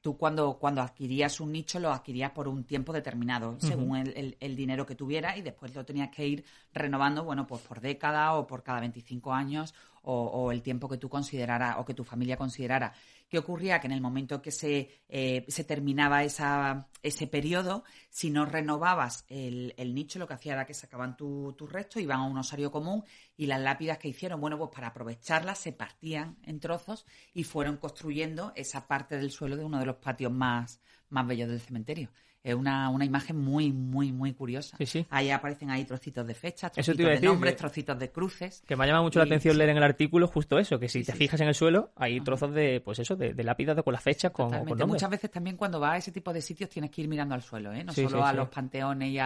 tú 0.00 0.16
cuando, 0.16 0.58
cuando 0.58 0.82
adquirías 0.82 1.38
un 1.38 1.52
nicho 1.52 1.78
lo 1.78 1.92
adquirías 1.92 2.32
por 2.32 2.48
un 2.48 2.64
tiempo 2.64 2.92
determinado, 2.92 3.56
según 3.60 3.98
el, 3.98 4.36
el, 4.40 4.56
dinero 4.56 4.84
que 4.84 4.96
tuvieras 4.96 5.36
y 5.36 5.42
después 5.42 5.72
lo 5.76 5.84
tenías 5.84 6.10
que 6.10 6.26
ir 6.26 6.44
renovando, 6.74 7.22
bueno, 7.22 7.46
pues 7.46 7.62
por 7.62 7.80
década 7.80 8.34
o 8.34 8.48
por 8.48 8.64
cada 8.64 8.80
25 8.80 9.32
años 9.32 9.74
o, 10.02 10.24
o 10.24 10.50
el 10.50 10.60
tiempo 10.60 10.88
que 10.88 10.96
tú 10.96 11.08
considerara 11.08 11.78
o 11.78 11.84
que 11.84 11.94
tu 11.94 12.02
familia 12.02 12.36
considerara. 12.36 12.92
¿Qué 13.32 13.38
ocurría? 13.38 13.80
Que 13.80 13.86
en 13.86 13.94
el 13.94 14.02
momento 14.02 14.42
que 14.42 14.50
se, 14.50 14.90
eh, 15.08 15.46
se 15.48 15.64
terminaba 15.64 16.22
esa, 16.22 16.88
ese 17.02 17.26
periodo, 17.26 17.82
si 18.10 18.28
no 18.28 18.44
renovabas 18.44 19.24
el, 19.30 19.72
nicho, 19.94 20.18
lo 20.18 20.28
que 20.28 20.34
hacía 20.34 20.52
era 20.52 20.66
que 20.66 20.74
sacaban 20.74 21.16
tus 21.16 21.56
tu 21.56 21.66
restos, 21.66 22.02
iban 22.02 22.20
a 22.20 22.26
un 22.26 22.36
osario 22.36 22.70
común 22.70 23.02
y 23.36 23.46
las 23.46 23.60
lápidas 23.60 23.98
que 23.98 24.08
hicieron, 24.08 24.40
bueno, 24.40 24.58
pues 24.58 24.70
para 24.74 24.88
aprovecharlas 24.88 25.58
se 25.58 25.72
partían 25.72 26.36
en 26.44 26.60
trozos 26.60 27.06
y 27.32 27.44
fueron 27.44 27.76
construyendo 27.76 28.52
esa 28.56 28.86
parte 28.86 29.16
del 29.16 29.30
suelo 29.30 29.56
de 29.56 29.64
uno 29.64 29.78
de 29.78 29.86
los 29.86 29.96
patios 29.96 30.32
más, 30.32 30.80
más 31.08 31.26
bellos 31.26 31.48
del 31.48 31.60
cementerio 31.60 32.10
es 32.44 32.54
una, 32.54 32.88
una 32.88 33.04
imagen 33.04 33.38
muy, 33.38 33.72
muy, 33.72 34.12
muy 34.12 34.32
curiosa. 34.32 34.76
Ahí 35.10 35.30
aparecen 35.30 35.70
ahí 35.70 35.84
trocitos 35.84 36.26
de 36.26 36.34
fechas, 36.34 36.72
trocitos 36.72 37.06
de 37.06 37.20
nombres, 37.20 37.56
trocitos 37.56 37.98
de 37.98 38.10
cruces. 38.10 38.62
Que 38.66 38.74
me 38.74 38.86
llama 38.86 39.02
mucho 39.02 39.20
la 39.20 39.26
atención 39.26 39.56
leer 39.56 39.70
en 39.70 39.76
el 39.76 39.82
artículo 39.82 40.26
justo 40.26 40.58
eso, 40.58 40.78
que 40.78 40.88
si 40.88 41.04
te 41.04 41.12
fijas 41.12 41.40
en 41.40 41.48
el 41.48 41.54
suelo, 41.54 41.92
hay 41.94 42.20
trozos 42.20 42.52
de, 42.52 42.80
pues 42.80 42.98
eso, 42.98 43.14
de, 43.14 43.34
de 43.34 43.44
lápidas 43.44 43.80
con 43.82 43.92
las 43.92 44.02
fechas, 44.02 44.32
con, 44.32 44.50
con 44.64 44.88
Muchas 44.88 45.10
veces 45.10 45.30
también 45.30 45.56
cuando 45.56 45.78
vas 45.78 45.94
a 45.94 45.96
ese 45.98 46.12
tipo 46.12 46.32
de 46.32 46.42
sitios 46.42 46.68
tienes 46.68 46.90
que 46.90 47.02
ir 47.02 47.08
mirando 47.08 47.34
al 47.34 47.42
suelo, 47.42 47.72
¿eh? 47.72 47.84
No 47.84 47.92
solo 47.92 48.24
a 48.24 48.32
los 48.32 48.48
panteones 48.48 49.10
y, 49.10 49.18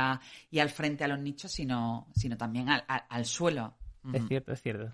y, 0.57 0.59
al 0.59 0.69
frente 0.69 1.05
a 1.05 1.09
los 1.09 1.19
nichos, 1.19 1.51
sino, 1.51 2.09
sino 2.15 2.37
también 2.37 2.69
al, 2.69 2.85
al, 2.87 3.25
suelo. 3.25 3.75
Es 4.13 4.27
cierto, 4.29 4.53
es 4.53 4.63
cierto. 4.63 4.93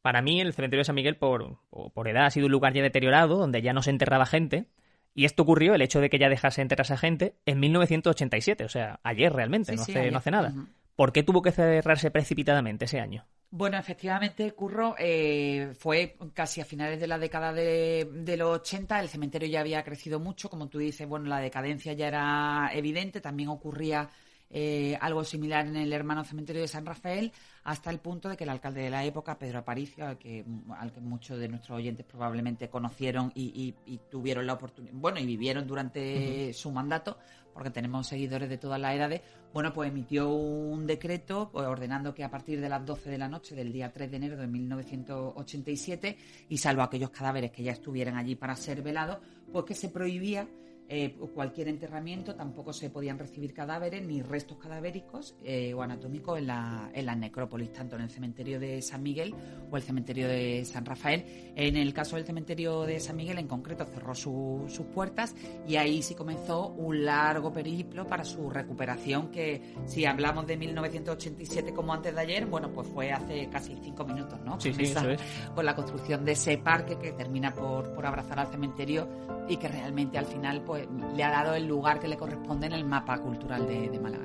Para 0.00 0.22
mí, 0.22 0.40
el 0.40 0.52
cementerio 0.52 0.80
de 0.80 0.84
San 0.84 0.96
Miguel, 0.96 1.16
por, 1.16 1.58
por 1.94 2.08
edad, 2.08 2.26
ha 2.26 2.30
sido 2.30 2.46
un 2.46 2.52
lugar 2.52 2.72
ya 2.72 2.82
deteriorado, 2.82 3.36
donde 3.36 3.62
ya 3.62 3.72
no 3.72 3.82
se 3.82 3.90
enterraba 3.90 4.26
gente 4.26 4.66
y 5.14 5.24
esto 5.24 5.42
ocurrió, 5.42 5.74
el 5.74 5.82
hecho 5.82 6.00
de 6.00 6.08
que 6.08 6.18
ya 6.18 6.28
dejase 6.28 6.62
entrar 6.62 6.80
a 6.80 6.82
esa 6.82 6.96
gente, 6.96 7.34
en 7.44 7.60
1987, 7.60 8.64
o 8.64 8.68
sea, 8.68 9.00
ayer 9.02 9.32
realmente, 9.32 9.74
no, 9.74 9.82
hace, 9.82 10.10
no 10.10 10.18
hace 10.18 10.30
nada. 10.30 10.54
¿Por 10.96 11.12
qué 11.12 11.22
tuvo 11.22 11.42
que 11.42 11.52
cerrarse 11.52 12.10
precipitadamente 12.10 12.86
ese 12.86 13.00
año? 13.00 13.26
Bueno, 13.50 13.76
efectivamente, 13.76 14.50
Curro, 14.52 14.94
eh, 14.98 15.74
fue 15.78 16.16
casi 16.32 16.62
a 16.62 16.64
finales 16.64 16.98
de 16.98 17.06
la 17.06 17.18
década 17.18 17.52
de, 17.52 18.08
de, 18.10 18.36
los 18.38 18.60
80, 18.60 19.00
el 19.00 19.08
cementerio 19.10 19.48
ya 19.48 19.60
había 19.60 19.84
crecido 19.84 20.18
mucho, 20.18 20.48
como 20.48 20.68
tú 20.68 20.78
dices, 20.78 21.06
bueno, 21.06 21.28
la 21.28 21.40
decadencia 21.40 21.92
ya 21.92 22.08
era 22.08 22.70
evidente, 22.72 23.20
también 23.20 23.50
ocurría 23.50 24.08
eh, 24.54 24.98
algo 25.00 25.24
similar 25.24 25.66
en 25.66 25.76
el 25.76 25.92
hermano 25.94 26.24
cementerio 26.24 26.60
de 26.60 26.68
San 26.68 26.84
Rafael, 26.84 27.32
hasta 27.64 27.90
el 27.90 28.00
punto 28.00 28.28
de 28.28 28.36
que 28.36 28.44
el 28.44 28.50
alcalde 28.50 28.82
de 28.82 28.90
la 28.90 29.02
época, 29.04 29.38
Pedro 29.38 29.60
Aparicio, 29.60 30.06
al 30.06 30.18
que, 30.18 30.44
al 30.76 30.92
que 30.92 31.00
muchos 31.00 31.38
de 31.38 31.48
nuestros 31.48 31.78
oyentes 31.78 32.04
probablemente 32.04 32.68
conocieron 32.68 33.32
y, 33.34 33.74
tuvieron 34.10 34.46
la 34.46 34.54
oportunidad, 34.54 34.92
bueno, 34.94 35.20
y 35.20 35.26
vivieron 35.26 35.66
durante 35.66 36.52
su 36.52 36.70
mandato, 36.70 37.16
porque 37.54 37.70
tenemos 37.70 38.06
seguidores 38.06 38.48
de 38.50 38.58
todas 38.58 38.78
las 38.78 38.94
edades, 38.94 39.22
bueno, 39.54 39.72
pues 39.72 39.90
emitió 39.90 40.30
un 40.30 40.86
decreto 40.86 41.50
pues, 41.50 41.66
ordenando 41.66 42.14
que 42.14 42.24
a 42.24 42.30
partir 42.30 42.60
de 42.60 42.68
las 42.68 42.84
12 42.84 43.10
de 43.10 43.18
la 43.18 43.28
noche 43.28 43.54
del 43.54 43.72
día 43.72 43.90
3 43.90 44.10
de 44.10 44.16
enero 44.16 44.36
de 44.36 44.46
1987, 44.46 46.18
y 46.50 46.58
salvo 46.58 46.82
aquellos 46.82 47.10
cadáveres 47.10 47.52
que 47.52 47.62
ya 47.62 47.72
estuvieran 47.72 48.16
allí 48.16 48.34
para 48.34 48.54
ser 48.56 48.82
velados, 48.82 49.18
pues 49.50 49.64
que 49.64 49.74
se 49.74 49.88
prohibía 49.88 50.46
eh, 50.88 51.16
cualquier 51.34 51.68
enterramiento, 51.68 52.34
tampoco 52.34 52.72
se 52.72 52.90
podían 52.90 53.18
recibir 53.18 53.54
cadáveres 53.54 54.06
ni 54.06 54.22
restos 54.22 54.58
cadavéricos 54.58 55.34
eh, 55.42 55.72
o 55.74 55.82
anatómicos 55.82 56.38
en 56.38 56.46
la, 56.46 56.90
en 56.92 57.06
la 57.06 57.14
necrópolis, 57.14 57.72
tanto 57.72 57.96
en 57.96 58.02
el 58.02 58.10
cementerio 58.10 58.60
de 58.60 58.82
San 58.82 59.02
Miguel 59.02 59.34
o 59.70 59.76
el 59.76 59.82
cementerio 59.82 60.28
de 60.28 60.64
San 60.64 60.84
Rafael. 60.84 61.52
En 61.56 61.76
el 61.76 61.94
caso 61.94 62.16
del 62.16 62.24
cementerio 62.24 62.82
de 62.82 63.00
San 63.00 63.16
Miguel, 63.16 63.38
en 63.38 63.48
concreto, 63.48 63.84
cerró 63.86 64.14
sus 64.14 64.86
puertas 64.94 65.34
y 65.66 65.76
ahí 65.76 66.02
sí 66.02 66.14
comenzó 66.14 66.68
un 66.68 67.04
largo 67.04 67.52
periplo 67.52 68.06
para 68.06 68.24
su 68.24 68.50
recuperación, 68.50 69.30
que 69.30 69.74
si 69.86 70.04
hablamos 70.04 70.46
de 70.46 70.56
1987 70.56 71.72
como 71.72 71.94
antes 71.94 72.14
de 72.14 72.20
ayer, 72.20 72.46
bueno, 72.46 72.70
pues 72.72 72.88
fue 72.88 73.12
hace 73.12 73.48
casi 73.48 73.76
cinco 73.82 74.04
minutos, 74.04 74.40
¿no? 74.44 74.60
Sí, 74.60 74.72
sí, 74.74 74.82
eso 74.82 75.08
es. 75.10 75.20
Con 75.54 75.64
la 75.64 75.74
construcción 75.74 76.24
de 76.24 76.32
ese 76.32 76.58
parque 76.58 76.98
que 76.98 77.12
termina 77.12 77.54
por, 77.54 77.94
por 77.94 78.04
abrazar 78.04 78.38
al 78.38 78.48
cementerio 78.48 79.08
y 79.48 79.56
que 79.56 79.68
realmente 79.68 80.18
al 80.18 80.26
final 80.26 80.62
pues 80.62 80.71
le 80.76 81.24
ha 81.24 81.30
dado 81.30 81.54
el 81.54 81.66
lugar 81.66 82.00
que 82.00 82.08
le 82.08 82.16
corresponde 82.16 82.66
en 82.66 82.72
el 82.72 82.84
mapa 82.84 83.18
cultural 83.18 83.66
de, 83.66 83.98
Málaga. 84.00 84.24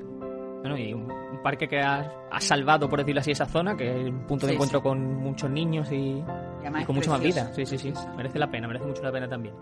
Bueno, 0.60 0.76
y 0.76 0.92
un, 0.92 1.08
parque 1.42 1.68
que 1.68 1.80
ha, 1.80 2.10
salvado, 2.40 2.88
por 2.88 2.98
decirlo 2.98 3.20
así, 3.20 3.30
esa 3.30 3.46
zona, 3.46 3.76
que 3.76 3.88
es 3.88 4.08
un 4.08 4.26
punto 4.26 4.46
de 4.46 4.54
encuentro 4.54 4.82
con 4.82 5.16
muchos 5.16 5.50
niños 5.50 5.90
y, 5.92 6.22
con 6.84 6.96
mucha 6.96 7.10
más 7.10 7.20
vida. 7.20 7.52
Sí, 7.54 7.64
sí, 7.64 7.78
sí. 7.78 7.92
Merece 8.16 8.38
la 8.38 8.50
pena, 8.50 8.66
merece 8.66 8.86
mucho 8.86 9.02
la 9.02 9.12
pena 9.12 9.28
también. 9.28 9.54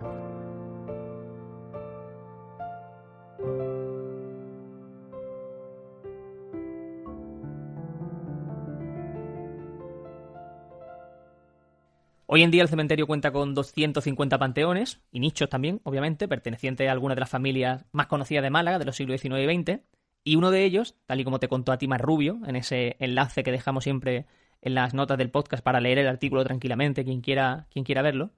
Hoy 12.37 12.43
en 12.43 12.51
día 12.51 12.61
el 12.61 12.69
cementerio 12.69 13.07
cuenta 13.07 13.33
con 13.33 13.55
250 13.55 14.39
panteones 14.39 15.01
y 15.11 15.21
nichos 15.21 15.49
también, 15.49 15.81
obviamente, 15.85 16.29
pertenecientes 16.29 16.87
a 16.87 16.93
algunas 16.93 17.17
de 17.17 17.21
las 17.21 17.31
familias 17.31 17.87
más 17.93 18.09
conocidas 18.09 18.43
de 18.43 18.51
Málaga 18.51 18.79
de 18.79 18.85
los 18.85 18.95
siglos 18.95 19.19
XIX 19.19 19.39
y 19.39 19.63
XX. 19.63 19.81
Y 20.23 20.37
uno 20.37 20.51
de 20.51 20.65
ellos, 20.65 20.97
tal 21.07 21.19
y 21.19 21.25
como 21.25 21.39
te 21.39 21.49
contó 21.49 21.73
a 21.73 21.79
ti 21.79 21.89
Mar 21.89 22.03
Rubio, 22.03 22.39
en 22.47 22.57
ese 22.57 22.97
enlace 22.99 23.43
que 23.43 23.53
dejamos 23.53 23.85
siempre 23.85 24.27
en 24.61 24.75
las 24.75 24.93
notas 24.93 25.17
del 25.17 25.31
podcast 25.31 25.65
para 25.65 25.81
leer 25.81 25.97
el 25.97 26.09
artículo 26.09 26.45
tranquilamente, 26.45 27.07
quien 27.07 27.23
quiera, 27.23 27.69
quien 27.71 27.87
quiera 27.87 28.03
verlo, 28.03 28.33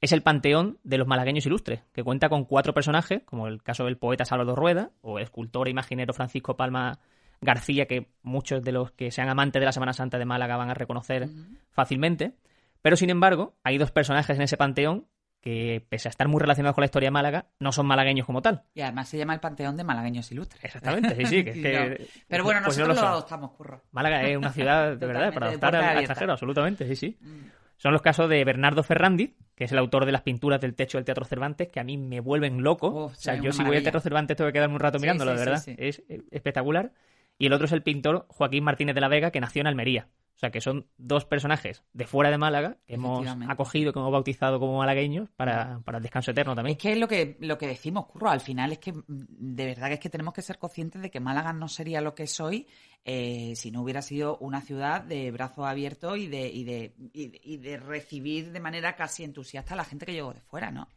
es 0.00 0.12
el 0.12 0.22
Panteón 0.22 0.78
de 0.84 0.98
los 0.98 1.08
Malagueños 1.08 1.44
Ilustres, 1.44 1.80
que 1.92 2.04
cuenta 2.04 2.28
con 2.28 2.44
cuatro 2.44 2.72
personajes, 2.72 3.22
como 3.24 3.48
el 3.48 3.64
caso 3.64 3.84
del 3.84 3.96
poeta 3.96 4.24
Salvador 4.24 4.60
Rueda 4.60 4.92
o 5.00 5.18
el 5.18 5.24
escultor 5.24 5.66
e 5.66 5.72
imaginero 5.72 6.14
Francisco 6.14 6.56
Palma 6.56 7.00
García, 7.40 7.86
que 7.86 8.12
muchos 8.22 8.62
de 8.62 8.70
los 8.70 8.92
que 8.92 9.10
sean 9.10 9.28
amantes 9.28 9.58
de 9.58 9.66
la 9.66 9.72
Semana 9.72 9.92
Santa 9.92 10.20
de 10.20 10.24
Málaga 10.24 10.56
van 10.56 10.70
a 10.70 10.74
reconocer 10.74 11.28
fácilmente. 11.72 12.34
Pero 12.82 12.96
sin 12.96 13.10
embargo, 13.10 13.56
hay 13.62 13.78
dos 13.78 13.90
personajes 13.90 14.36
en 14.36 14.42
ese 14.42 14.56
panteón 14.56 15.06
que, 15.40 15.86
pese 15.88 16.08
a 16.08 16.10
estar 16.10 16.28
muy 16.28 16.40
relacionados 16.40 16.74
con 16.74 16.82
la 16.82 16.86
historia 16.86 17.06
de 17.06 17.12
Málaga, 17.12 17.46
no 17.58 17.72
son 17.72 17.86
malagueños 17.86 18.26
como 18.26 18.42
tal. 18.42 18.64
Y 18.74 18.82
además 18.82 19.08
se 19.08 19.18
llama 19.18 19.34
el 19.34 19.40
Panteón 19.40 19.76
de 19.76 19.84
Malagueños 19.84 20.30
Ilustres. 20.32 20.62
Exactamente, 20.64 21.14
sí, 21.26 21.42
sí. 21.42 21.62
Pero 22.28 22.44
bueno, 22.44 22.60
pues 22.64 22.76
nosotros 22.76 23.00
lo, 23.00 23.08
adoptamos, 23.08 23.52
curro. 23.52 23.82
Málaga 23.92 24.22
es 24.22 24.36
una 24.36 24.52
ciudad, 24.52 24.96
de 24.96 25.06
verdad, 25.06 25.32
para 25.32 25.48
adoptar 25.48 25.76
al 25.76 25.98
extranjero, 25.98 26.32
absolutamente, 26.32 26.86
sí, 26.86 26.96
sí. 26.96 27.18
Mm. 27.20 27.60
Son 27.78 27.92
los 27.92 28.02
casos 28.02 28.28
de 28.28 28.44
Bernardo 28.44 28.82
Ferrandi, 28.82 29.36
que 29.54 29.64
es 29.64 29.72
el 29.72 29.78
autor 29.78 30.04
de 30.04 30.12
las 30.12 30.20
pinturas 30.20 30.60
del 30.60 30.74
techo 30.74 30.98
del 30.98 31.06
Teatro 31.06 31.24
Cervantes, 31.24 31.68
que 31.68 31.80
a 31.80 31.84
mí 31.84 31.96
me 31.96 32.20
vuelven 32.20 32.62
loco. 32.62 33.06
o 33.06 33.14
sea, 33.14 33.36
yo 33.36 33.52
si 33.52 33.64
voy 33.64 33.78
al 33.78 33.82
Teatro 33.82 34.00
Cervantes 34.00 34.36
tengo 34.36 34.48
que 34.48 34.52
quedarme 34.52 34.74
un 34.74 34.80
rato 34.80 34.98
mirándolo, 34.98 35.30
de 35.30 35.38
verdad. 35.38 35.62
Es 35.78 36.02
espectacular. 36.30 36.92
Y 37.38 37.46
el 37.46 37.54
otro 37.54 37.64
es 37.64 37.72
el 37.72 37.82
pintor 37.82 38.26
Joaquín 38.28 38.64
Martínez 38.64 38.94
de 38.94 39.00
la 39.00 39.08
Vega, 39.08 39.30
que 39.30 39.40
nació 39.40 39.60
en 39.60 39.66
Almería. 39.66 40.08
O 40.40 40.46
sea, 40.48 40.50
que 40.50 40.62
son 40.62 40.86
dos 40.96 41.26
personajes 41.26 41.82
de 41.92 42.06
fuera 42.06 42.30
de 42.30 42.38
Málaga 42.38 42.78
que 42.86 42.94
hemos 42.94 43.28
acogido, 43.46 43.92
que 43.92 43.98
hemos 43.98 44.10
bautizado 44.10 44.58
como 44.58 44.78
malagueños 44.78 45.28
para, 45.36 45.80
para, 45.84 45.98
el 45.98 46.02
descanso 46.02 46.30
eterno 46.30 46.54
también. 46.54 46.78
Es 46.78 46.82
que 46.82 46.92
es 46.92 46.98
lo 46.98 47.06
que, 47.06 47.36
lo 47.40 47.58
que 47.58 47.66
decimos, 47.66 48.06
Curro, 48.06 48.30
al 48.30 48.40
final 48.40 48.72
es 48.72 48.78
que 48.78 48.94
de 49.06 49.66
verdad 49.66 49.88
que 49.88 49.94
es 49.94 50.00
que 50.00 50.08
tenemos 50.08 50.32
que 50.32 50.40
ser 50.40 50.56
conscientes 50.56 51.02
de 51.02 51.10
que 51.10 51.20
Málaga 51.20 51.52
no 51.52 51.68
sería 51.68 52.00
lo 52.00 52.14
que 52.14 52.22
es 52.22 52.40
hoy 52.40 52.66
eh, 53.04 53.52
si 53.54 53.70
no 53.70 53.82
hubiera 53.82 54.00
sido 54.00 54.38
una 54.38 54.62
ciudad 54.62 55.02
de 55.02 55.30
brazos 55.30 55.66
abiertos 55.66 56.16
y 56.16 56.26
de, 56.26 56.48
y 56.48 56.64
de, 56.64 56.94
y, 57.12 57.58
de 57.58 57.76
recibir 57.76 58.50
de 58.50 58.60
manera 58.60 58.96
casi 58.96 59.24
entusiasta 59.24 59.74
a 59.74 59.76
la 59.76 59.84
gente 59.84 60.06
que 60.06 60.14
llegó 60.14 60.32
de 60.32 60.40
fuera, 60.40 60.70
¿no? 60.70 60.88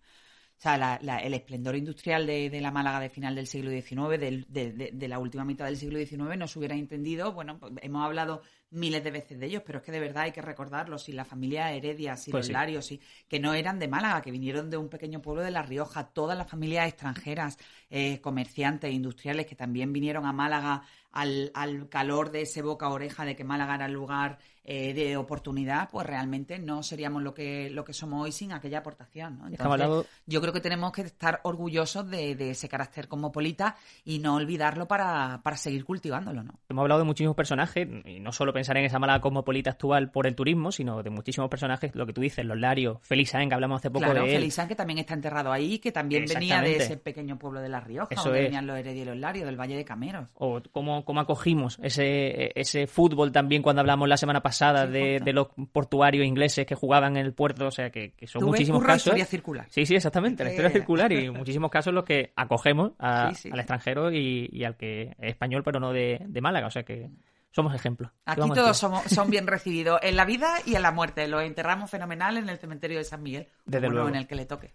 O 0.57 0.61
sea, 0.63 0.95
el 0.95 1.33
esplendor 1.33 1.75
industrial 1.75 2.25
de, 2.25 2.61
la 2.61 2.71
Málaga 2.71 3.01
de 3.01 3.09
final 3.09 3.35
del 3.35 3.47
siglo 3.47 3.69
XIX, 3.69 4.19
de, 4.47 4.91
de, 4.93 5.07
la 5.09 5.19
última 5.19 5.43
mitad 5.43 5.65
del 5.65 5.75
siglo 5.75 5.99
XIX, 5.99 6.37
no 6.37 6.47
se 6.47 6.57
hubiera 6.57 6.75
entendido. 6.75 7.33
Bueno, 7.33 7.59
pues 7.59 7.73
hemos 7.81 8.05
hablado 8.05 8.41
miles 8.73 9.03
de 9.03 9.11
veces 9.11 9.39
de 9.39 9.45
ellos, 9.45 9.63
pero 9.65 9.79
es 9.79 9.85
que 9.85 9.91
de 9.91 9.99
verdad 9.99 10.23
hay 10.23 10.31
que 10.31 10.41
recordarlos, 10.41 11.07
y 11.09 11.11
la 11.11 11.25
familia 11.25 11.71
Heredia, 11.71 12.15
y 12.25 12.31
pues 12.31 12.49
los 12.49 12.93
que 13.27 13.39
no 13.39 13.53
eran 13.53 13.77
de 13.77 13.87
Málaga, 13.87 14.21
que 14.21 14.31
vinieron 14.31 14.69
de 14.69 14.77
un 14.77 14.89
pequeño 14.89 15.21
pueblo 15.21 15.43
de 15.43 15.51
La 15.51 15.61
Rioja, 15.61 16.07
todas 16.07 16.37
las 16.37 16.49
familias 16.49 16.87
extranjeras, 16.87 17.57
eh, 17.89 18.19
comerciantes, 18.21 18.91
industriales, 18.91 19.45
que 19.45 19.55
también 19.55 19.93
vinieron 19.93 20.25
a 20.25 20.33
Málaga 20.33 20.83
al, 21.11 21.51
al 21.53 21.87
calor 21.89 22.31
de 22.31 22.41
ese 22.41 22.61
boca 22.61 22.87
a 22.87 22.89
oreja 22.89 23.25
de 23.25 23.35
que 23.35 23.43
Málaga 23.43 23.75
era 23.75 23.85
el 23.85 23.93
lugar 23.93 24.39
eh, 24.65 24.93
de 24.93 25.17
oportunidad, 25.17 25.89
pues 25.89 26.07
realmente 26.07 26.57
no 26.57 26.83
seríamos 26.83 27.21
lo 27.21 27.33
que, 27.33 27.69
lo 27.69 27.83
que 27.83 27.91
somos 27.91 28.23
hoy 28.23 28.31
sin 28.31 28.53
aquella 28.53 28.77
aportación. 28.77 29.37
¿no? 29.37 29.47
Entonces, 29.47 30.09
yo 30.25 30.39
creo 30.39 30.53
que 30.53 30.61
tenemos 30.61 30.93
que 30.93 31.01
estar 31.01 31.41
orgullosos 31.43 32.09
de, 32.09 32.35
de, 32.35 32.51
ese 32.51 32.69
carácter 32.69 33.09
cosmopolita 33.09 33.75
y 34.05 34.19
no 34.19 34.35
olvidarlo 34.35 34.87
para, 34.87 35.41
para 35.43 35.57
seguir 35.57 35.83
cultivándolo. 35.83 36.43
¿no? 36.43 36.61
Hemos 36.69 36.81
hablado 36.81 37.01
de 37.01 37.05
muchísimos 37.05 37.35
personajes, 37.35 37.89
y 38.05 38.21
no 38.21 38.31
solo 38.31 38.53
pensar 38.53 38.77
en 38.77 38.85
esa 38.85 38.99
mala 38.99 39.19
cosmopolita 39.19 39.71
actual 39.71 40.11
por 40.11 40.27
el 40.27 40.35
turismo, 40.35 40.71
sino 40.71 41.03
de 41.03 41.09
muchísimos 41.09 41.49
personajes, 41.49 41.93
lo 41.93 42.05
que 42.05 42.13
tú 42.13 42.21
dices, 42.21 42.45
los 42.45 42.57
Larios, 42.57 42.99
Félix 43.01 43.31
Sáenz, 43.31 43.49
que 43.49 43.55
hablamos 43.55 43.81
hace 43.81 43.91
poco 43.91 44.05
claro, 44.05 44.21
de 44.21 44.29
él. 44.29 44.35
Félix 44.37 44.53
Sáenz, 44.53 44.69
que 44.69 44.75
también 44.75 44.99
está 44.99 45.13
enterrado 45.13 45.51
ahí, 45.51 45.79
que 45.79 45.91
también 45.91 46.23
venía 46.25 46.61
de 46.61 46.77
ese 46.77 46.95
pequeño 46.95 47.37
pueblo 47.37 47.59
de 47.59 47.67
La 47.67 47.81
Rioja, 47.81 48.07
Eso 48.11 48.23
donde 48.23 48.39
es. 48.39 48.45
venían 48.45 48.65
los 48.65 48.77
heredios 48.77 49.07
y 49.07 49.09
los 49.09 49.17
Larios, 49.17 49.45
del 49.45 49.59
Valle 49.59 49.75
de 49.75 49.83
Cameros. 49.83 50.29
O 50.35 50.61
cómo, 50.71 51.03
cómo 51.03 51.19
acogimos 51.19 51.77
ese, 51.83 52.57
ese 52.57 52.87
fútbol 52.87 53.33
también 53.33 53.61
cuando 53.61 53.81
hablamos 53.81 54.07
la 54.07 54.15
semana 54.15 54.39
pasada 54.39 54.52
Sí, 54.53 54.91
de, 54.93 55.19
de 55.19 55.33
los 55.33 55.47
portuarios 55.71 56.25
ingleses 56.25 56.65
que 56.65 56.75
jugaban 56.75 57.17
en 57.17 57.25
el 57.25 57.33
puerto, 57.33 57.67
o 57.67 57.71
sea, 57.71 57.89
que, 57.89 58.11
que 58.13 58.27
son 58.27 58.41
Tú 58.41 58.47
muchísimos 58.47 58.83
casos. 58.83 59.07
historia 59.07 59.25
circular. 59.25 59.65
Sí, 59.69 59.85
sí, 59.85 59.95
exactamente, 59.95 60.43
la 60.43 60.49
Que- 60.49 60.55
historia 60.55 60.71
circular 60.71 61.11
y 61.11 61.29
muchísimos 61.31 61.69
casos 61.71 61.89
en 61.91 61.95
los 61.95 62.03
que 62.05 62.31
acogemos 62.35 62.91
a- 62.99 63.29
Sí, 63.31 63.35
sí. 63.43 63.49
al 63.51 63.59
extranjero 63.59 64.11
y, 64.11 64.49
y 64.51 64.63
al 64.63 64.77
que 64.77 65.15
es 65.19 65.29
español 65.31 65.63
pero 65.63 65.79
no 65.79 65.91
de, 65.93 66.19
de 66.27 66.41
Málaga, 66.41 66.67
o 66.67 66.71
sea 66.71 66.83
que 66.83 67.09
somos 67.51 67.75
ejemplos. 67.75 68.11
¿Qué 68.25 68.31
Aquí 68.31 68.49
todos 68.53 68.77
somos, 68.77 69.03
son 69.03 69.29
bien 69.29 69.45
recibidos 69.47 69.99
en 70.01 70.15
la 70.15 70.25
vida 70.25 70.55
y 70.65 70.75
en 70.75 70.81
la 70.81 70.91
muerte. 70.91 71.27
Los 71.27 71.43
enterramos 71.43 71.89
fenomenal 71.91 72.37
en 72.37 72.49
el 72.49 72.57
cementerio 72.57 72.97
de 72.97 73.03
San 73.03 73.21
Miguel. 73.21 73.47
Desde 73.65 73.89
luego. 73.89 74.09
en 74.09 74.15
el 74.15 74.25
que 74.27 74.33
le 74.35 74.45
toque. 74.47 74.73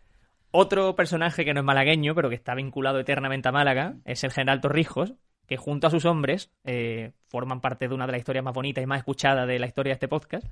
Otro 0.51 0.95
personaje 0.97 1.45
que 1.45 1.53
no 1.53 1.61
es 1.61 1.67
malagueño, 1.67 2.15
pero 2.15 2.29
que 2.31 2.35
está 2.37 2.55
vinculado 2.55 3.01
eternamente 3.01 3.49
a 3.49 3.53
Málaga, 3.53 3.97
es 4.05 4.23
el 4.25 4.31
general 4.33 4.61
Torrijos, 4.61 5.15
que 5.49 5.57
junto 5.57 5.89
a 5.89 5.91
sus 5.91 6.05
hombres 6.05 6.51
eh, 6.65 7.11
forman 7.27 7.61
parte 7.61 7.89
de 7.89 7.95
una 7.95 8.07
de 8.07 8.13
las 8.13 8.21
historias 8.21 8.45
más 8.45 8.55
bonitas 8.55 8.85
y 8.85 8.87
más 8.87 8.99
escuchadas 8.99 9.49
de 9.49 9.59
la 9.59 9.67
historia 9.67 9.91
de 9.91 9.95
este 9.95 10.07
podcast. 10.09 10.47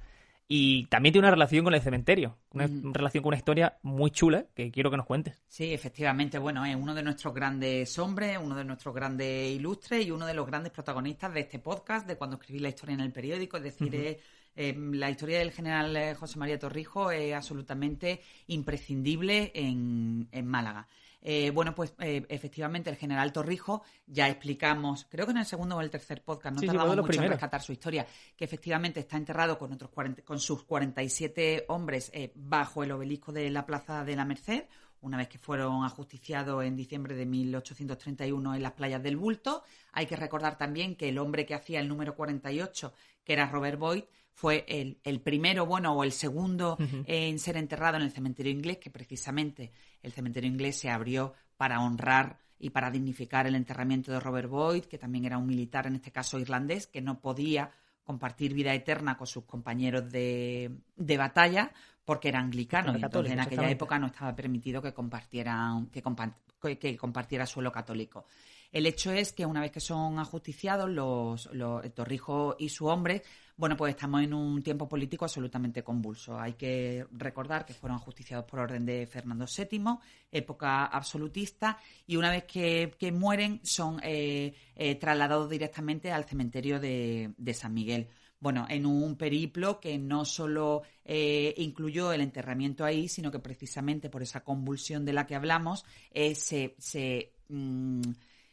Y 0.49 0.85
también 0.87 1.12
tiene 1.12 1.26
una 1.26 1.33
relación 1.35 1.65
con 1.65 1.75
el 1.75 1.81
cementerio, 1.81 2.37
una 2.53 2.69
Mm. 2.69 2.93
relación 2.95 3.23
con 3.23 3.29
una 3.31 3.37
historia 3.37 3.79
muy 3.83 4.12
chula 4.12 4.47
que 4.55 4.71
quiero 4.71 4.93
que 4.93 4.97
nos 4.97 5.05
cuentes. 5.07 5.43
Sí, 5.49 5.75
efectivamente, 5.75 6.38
bueno, 6.38 6.65
es 6.65 6.76
uno 6.76 6.95
de 6.95 7.03
nuestros 7.03 7.35
grandes 7.35 7.99
hombres, 7.99 8.38
uno 8.41 8.55
de 8.55 8.65
nuestros 8.65 8.95
grandes 8.95 9.50
ilustres 9.57 10.07
y 10.07 10.12
uno 10.12 10.25
de 10.25 10.35
los 10.35 10.47
grandes 10.47 10.71
protagonistas 10.73 11.35
de 11.35 11.41
este 11.41 11.59
podcast, 11.59 12.07
de 12.07 12.17
cuando 12.17 12.37
escribí 12.37 12.61
la 12.61 12.69
historia 12.69 12.95
en 12.95 13.00
el 13.00 13.11
periódico. 13.12 13.57
Es 13.57 13.65
decir, 13.65 13.93
es, 13.97 14.17
eh, 14.55 14.75
la 14.93 15.11
historia 15.11 15.41
del 15.41 15.50
general 15.50 15.97
eh, 15.97 16.15
José 16.15 16.38
María 16.38 16.61
Torrijos 16.61 17.12
es 17.12 17.35
absolutamente 17.35 18.21
imprescindible 18.47 19.50
en, 19.53 20.29
en 20.31 20.47
Málaga. 20.47 20.87
Eh, 21.23 21.50
bueno, 21.50 21.75
pues 21.75 21.92
eh, 21.99 22.25
efectivamente 22.28 22.88
el 22.90 22.96
general 22.96 23.32
Torrijos, 23.32 23.80
ya 24.06 24.28
explicamos, 24.28 25.06
creo 25.11 25.26
que 25.26 25.32
en 25.32 25.38
el 25.38 25.44
segundo 25.44 25.76
o 25.76 25.80
el 25.80 25.90
tercer 25.90 26.23
podcast, 26.23 26.54
no 26.54 26.61
Sí, 26.61 26.66
tardamos 26.66 26.96
mucho 26.96 27.20
en 27.20 27.30
rescatar 27.30 27.62
su 27.62 27.73
historia, 27.73 28.06
que 28.37 28.44
efectivamente 28.44 29.00
está 29.00 29.16
enterrado 29.16 29.58
con, 29.58 29.73
otros 29.73 29.90
40 29.90 30.23
con 30.23 30.38
sus 30.38 30.62
47 30.62 31.64
hombres 31.68 32.11
eh, 32.14 32.32
bajo 32.35 32.85
el 32.85 32.92
obelisco 32.92 33.32
de 33.32 33.50
la 33.50 33.66
Plaza 33.66 34.04
de 34.04 34.14
la 34.14 34.25
Merced, 34.25 34.66
una 35.00 35.16
vez 35.16 35.28
que 35.28 35.38
fueron 35.38 35.85
ajusticiados 35.85 36.64
en 36.64 36.76
diciembre 36.76 37.14
de 37.14 37.26
1831 37.26 38.54
en 38.54 38.62
las 38.62 38.73
playas 38.73 39.02
del 39.02 39.16
Bulto. 39.16 39.64
Hay 39.92 40.06
que 40.06 40.16
recordar 40.16 40.56
también 40.56 40.96
que 40.96 41.08
el 41.08 41.18
hombre 41.18 41.44
que 41.44 41.54
hacía 41.54 41.80
el 41.80 41.88
número 41.88 42.14
48, 42.14 42.92
que 43.25 43.32
era 43.32 43.46
Robert 43.46 43.78
Boyd, 43.78 44.04
fue 44.32 44.64
el, 44.68 44.99
el 45.02 45.20
primero, 45.20 45.64
bueno, 45.64 45.94
o 45.94 46.04
el 46.04 46.12
segundo 46.12 46.76
en 47.06 47.38
ser 47.38 47.56
enterrado 47.56 47.96
en 47.96 48.02
el 48.02 48.12
cementerio 48.12 48.52
inglés, 48.52 48.76
que 48.76 48.90
precisamente 48.90 49.73
el 50.06 50.12
cementerio 50.12 50.48
inglés 50.48 50.78
se 50.78 50.88
abrió 50.88 51.34
para 51.56 51.80
honrar 51.80 52.38
y 52.58 52.70
para 52.70 52.90
dignificar 52.90 53.46
el 53.46 53.56
enterramiento 53.56 54.12
de 54.12 54.20
Robert 54.20 54.48
Boyd, 54.48 54.84
que 54.84 54.98
también 54.98 55.25
era 55.25 55.36
un 55.36 55.46
militar, 55.46 55.86
en 55.86 55.96
este 55.96 56.12
caso 56.12 56.38
irlandés, 56.38 56.86
que 56.86 57.02
no 57.02 57.20
podía 57.20 57.70
compartir 58.04 58.54
vida 58.54 58.72
eterna 58.72 59.18
con 59.18 59.26
sus 59.26 59.44
compañeros 59.44 60.10
de, 60.10 60.70
de 60.94 61.16
batalla 61.16 61.73
porque 62.06 62.28
era 62.28 62.38
anglicano. 62.40 62.92
Era 62.92 62.99
y 62.99 63.02
entonces 63.02 63.32
en 63.32 63.40
aquella 63.40 63.62
época 63.73 63.99
no 63.99 64.06
estaba 64.06 64.34
permitido 64.34 64.80
que 64.80 64.95
compartieran, 64.95 65.88
que, 65.88 66.02
compa- 66.02 66.34
que- 66.78 66.97
compartiera 66.97 67.45
suelo 67.45 67.71
católico. 67.71 68.25
El 68.73 68.86
hecho 68.86 69.12
es 69.12 69.32
que 69.32 69.45
una 69.47 69.60
vez 69.60 69.71
que 69.71 69.80
son 69.80 70.19
ajusticiados 70.19 70.88
los, 70.90 71.47
los 71.52 71.82
Torrijos 71.95 72.56
y 72.58 72.69
su 72.69 72.86
hombre, 72.86 73.23
bueno, 73.56 73.76
pues 73.76 73.95
estamos 73.95 74.23
en 74.23 74.34
un 74.34 74.62
tiempo 74.62 74.88
político 74.88 75.25
absolutamente 75.25 75.82
convulso. 75.82 76.38
Hay 76.38 76.54
que 76.54 77.06
recordar 77.12 77.64
que 77.64 77.73
fueron 77.75 77.97
ajusticiados 77.97 78.45
por 78.45 78.58
orden 78.58 78.84
de 78.84 79.06
Fernando 79.06 79.47
VII, 79.47 79.99
época 80.30 80.84
absolutista, 80.86 81.78
y 82.06 82.16
una 82.16 82.30
vez 82.30 82.45
que, 82.45 82.95
que 82.99 83.12
mueren 83.12 83.60
son 83.62 83.99
eh, 84.02 84.54
eh, 84.75 84.95
trasladados 84.97 85.49
directamente 85.49 86.12
al 86.12 86.25
cementerio 86.25 86.78
de, 86.80 87.32
de 87.38 87.54
San 87.54 87.73
Miguel. 87.73 88.08
Bueno, 88.38 88.66
en 88.68 88.86
un 88.86 89.16
periplo 89.16 89.80
que 89.80 89.99
no 89.99 90.25
solo 90.25 90.82
eh, 91.04 91.54
incluyó 91.56 92.12
el 92.12 92.20
enterramiento 92.20 92.84
ahí, 92.84 93.08
sino 93.08 93.30
que 93.30 93.38
precisamente 93.38 94.10
por 94.10 94.22
esa 94.22 94.44
convulsión 94.44 95.04
de 95.04 95.14
la 95.14 95.26
que 95.26 95.34
hablamos, 95.34 95.84
eh, 96.10 96.34
se, 96.34 96.76
se, 96.78 97.32
mm, 97.49 98.02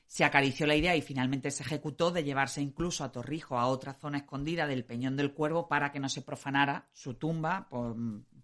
se 0.06 0.24
acarició 0.24 0.68
la 0.68 0.76
idea 0.76 0.96
y 0.96 1.02
finalmente 1.02 1.52
se 1.52 1.64
ejecutó 1.64 2.12
de 2.12 2.24
llevarse 2.24 2.62
incluso 2.62 3.04
a 3.04 3.12
Torrijo 3.12 3.58
a 3.60 3.68
otra 3.68 3.94
zona 3.94 4.20
escondida 4.20 4.68
del 4.68 4.86
Peñón 4.86 5.18
del 5.18 5.34
Cuervo 5.34 5.68
para 5.68 5.92
que 5.92 6.00
no 6.00 6.08
se 6.08 6.22
profanara 6.22 6.88
su 6.94 7.16
tumba 7.16 7.68
por, 7.70 7.96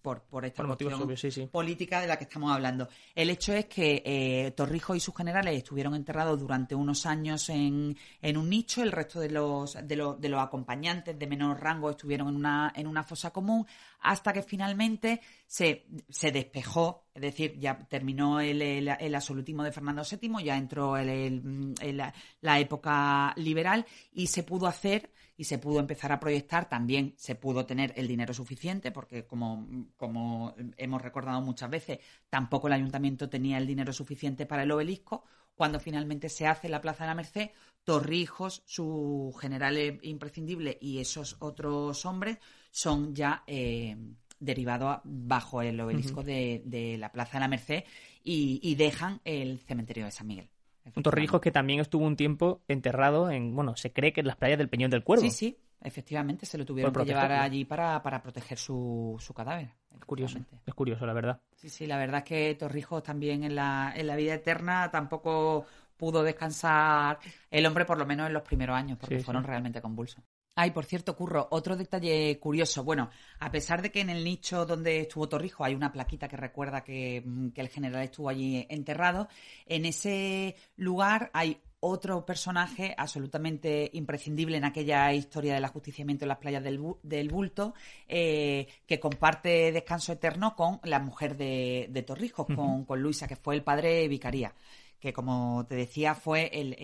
por, 0.02 0.22
por 0.24 0.46
esta 0.46 0.58
Por 0.58 0.68
motivos 0.68 0.94
cuestión 0.94 1.08
obvios, 1.08 1.20
sí, 1.22 1.32
sí. 1.32 1.48
política 1.48 2.02
de 2.02 2.08
la 2.08 2.18
que 2.18 2.24
estamos 2.24 2.52
hablando. 2.52 2.88
El 3.14 3.30
hecho 3.30 3.54
es 3.54 3.66
que 3.66 4.02
eh, 4.06 4.52
Torrijos 4.52 4.98
y 4.98 5.00
sus 5.00 5.16
generales 5.16 5.56
estuvieron 5.56 5.96
enterrados 5.96 6.40
durante 6.40 6.76
unos 6.76 7.06
años 7.06 7.50
en, 7.50 7.98
en 8.22 8.38
un 8.38 8.50
nicho, 8.50 8.82
el 8.82 8.92
resto 8.92 9.20
de 9.20 9.30
los, 9.30 9.78
de, 9.82 9.96
los, 9.96 10.20
de 10.20 10.30
los 10.30 10.42
acompañantes 10.42 11.18
de 11.18 11.28
menor 11.28 11.62
rango 11.62 11.90
estuvieron 11.90 12.30
en 12.30 12.36
una, 12.36 12.74
en 12.76 12.88
una 12.88 13.04
fosa 13.04 13.32
común, 13.32 13.66
hasta 14.02 14.34
que 14.34 14.44
finalmente 14.44 15.22
se, 15.46 15.86
se 16.10 16.32
despejó, 16.32 17.09
es 17.14 17.22
decir, 17.22 17.58
ya 17.60 17.78
terminó 17.88 18.40
el, 18.40 18.88
absolutismo 19.16 19.64
de 19.64 19.72
Fernando 19.72 20.04
VII, 20.10 20.44
ya 20.44 20.58
entró 20.58 20.96
la, 20.98 22.60
época 22.60 23.34
liberal 23.38 23.86
y 24.12 24.28
se 24.28 24.44
pudo 24.44 24.68
hacer 24.68 25.12
y 25.36 25.46
se 25.46 25.58
pudo 25.58 25.80
empezar 25.80 26.12
a 26.12 26.20
proyectar, 26.20 26.68
también 26.68 27.14
se 27.18 27.36
pudo 27.36 27.66
tener 27.66 27.94
el 27.96 28.08
dinero 28.08 28.34
suficiente, 28.34 28.92
porque 28.92 29.26
como, 29.26 30.56
hemos 30.78 31.02
recordado 31.02 31.42
muchas 31.42 31.70
veces, 31.70 32.00
tampoco 32.30 32.68
el 32.68 32.74
ayuntamiento 32.74 33.30
tenía 33.30 33.58
el 33.58 33.68
dinero 33.68 33.94
suficiente 33.94 34.46
para 34.46 34.64
el 34.64 34.72
obelisco. 34.72 35.24
Cuando 35.56 35.80
finalmente 35.82 36.30
se 36.30 36.48
hace 36.48 36.70
la 36.70 36.80
Plaza 36.80 37.04
de 37.04 37.08
la 37.10 37.16
Merced, 37.16 37.50
Torrijos, 37.84 38.64
su 38.66 39.36
general 39.42 40.00
imprescindible 40.04 40.78
y 40.80 41.00
esos 41.00 41.36
otros 41.40 42.06
hombres 42.06 42.38
son 42.72 43.14
ya 43.14 43.44
eh, 43.46 43.98
derivados 44.40 44.90
a- 44.98 45.02
bajo 45.04 45.62
el 45.62 45.80
obelisco 45.80 46.24
de, 46.24 46.62
de 46.66 46.98
la 46.98 47.12
Plaza 47.12 47.34
de 47.34 47.40
la 47.42 47.48
Merced 47.48 47.84
y, 48.24 48.60
y 48.64 48.76
dejan 48.76 49.22
el 49.26 49.60
cementerio 49.60 50.06
de 50.06 50.12
San 50.12 50.28
Miguel. 50.28 50.50
Un 50.96 51.04
Torrijos 51.04 51.40
que 51.40 51.52
también 51.52 51.80
estuvo 51.80 52.06
un 52.06 52.16
tiempo 52.16 52.62
enterrado 52.68 53.30
en, 53.30 53.56
bueno, 53.56 53.76
se 53.76 53.94
cree 53.94 54.12
que 54.12 54.22
en 54.22 54.28
las 54.28 54.38
playas 54.38 54.58
del 54.58 54.70
Peñón 54.70 54.90
del 54.90 55.04
Cuervo. 55.04 55.22
Sí, 55.24 55.30
sí, 55.30 55.58
efectivamente, 55.82 56.46
se 56.46 56.58
lo 56.58 56.66
tuvieron 56.66 56.92
que 56.94 57.06
llevar 57.06 57.32
allí 57.32 57.64
para, 57.64 58.02
para 58.02 58.22
proteger 58.24 58.58
su, 58.58 59.16
su 59.20 59.34
cadáver. 59.34 59.70
Es 59.94 60.06
curioso, 60.06 60.40
es 60.66 60.74
curioso, 60.74 61.06
la 61.06 61.14
verdad. 61.14 61.42
Sí, 61.56 61.70
sí, 61.70 61.86
la 61.86 61.98
verdad 61.98 62.20
es 62.20 62.24
que 62.24 62.56
Torrijos 62.56 63.04
también 63.04 63.44
en 63.44 63.54
la, 63.56 63.94
en 63.96 64.08
la 64.08 64.16
vida 64.16 64.34
eterna 64.34 64.90
tampoco 64.90 65.66
pudo 65.96 66.24
descansar 66.24 67.20
el 67.52 67.66
hombre, 67.66 67.86
por 67.86 67.98
lo 68.00 68.06
menos 68.06 68.26
en 68.28 68.34
los 68.34 68.44
primeros 68.44 68.76
años, 68.76 68.98
porque 68.98 69.20
Sí, 69.20 69.24
fueron 69.26 69.44
sí. 69.44 69.48
realmente 69.48 69.82
convulsos. 69.82 70.24
Ay, 70.62 70.72
por 70.72 70.84
cierto, 70.84 71.16
Curro, 71.16 71.48
otro 71.52 71.78
detalle 71.78 72.38
curioso. 72.38 72.84
Bueno, 72.84 73.10
a 73.40 73.50
pesar 73.50 73.82
de 73.82 73.92
que 73.94 74.02
en 74.02 74.10
el 74.10 74.26
nicho 74.26 74.66
donde 74.66 75.00
estuvo 75.00 75.30
Torrijos 75.30 75.66
hay 75.66 75.74
una 75.74 75.90
plaquita 75.94 76.28
que 76.28 76.36
recuerda 76.36 76.84
que, 76.84 77.24
mm, 77.26 77.50
que 77.52 77.62
el 77.62 77.70
general 77.70 78.04
estuvo 78.04 78.28
allí 78.28 78.66
enterrado, 78.70 79.30
en 79.66 79.86
ese 79.86 80.58
lugar 80.76 81.30
hay 81.34 81.62
otro 81.80 82.26
personaje 82.26 82.94
absolutamente 82.98 83.90
imprescindible 83.94 84.58
en 84.58 84.66
aquella 84.66 85.14
historia 85.14 85.54
del 85.54 85.64
ajusticiamiento 85.64 86.26
en 86.26 86.30
las 86.30 86.40
playas 86.40 86.62
del, 86.62 86.78
Bu- 86.82 87.00
del 87.04 87.30
Bulto, 87.30 87.74
eh, 88.06 88.68
que 88.86 89.00
comparte 89.00 89.72
descanso 89.72 90.12
eterno 90.12 90.58
con 90.58 90.82
la 90.84 91.00
mujer 91.00 91.38
de, 91.38 91.88
de 91.90 92.04
Torrijos, 92.04 92.48
con, 92.54 92.84
con 92.84 93.02
Luisa, 93.02 93.30
que 93.30 93.38
fue 93.38 93.56
el 93.56 93.64
padre 93.64 94.10
Vicaría 94.10 94.54
que 95.00 95.14
como 95.14 95.66
te 95.68 95.76
decía 95.76 96.14
fue 96.16 96.50
el, 96.54 96.76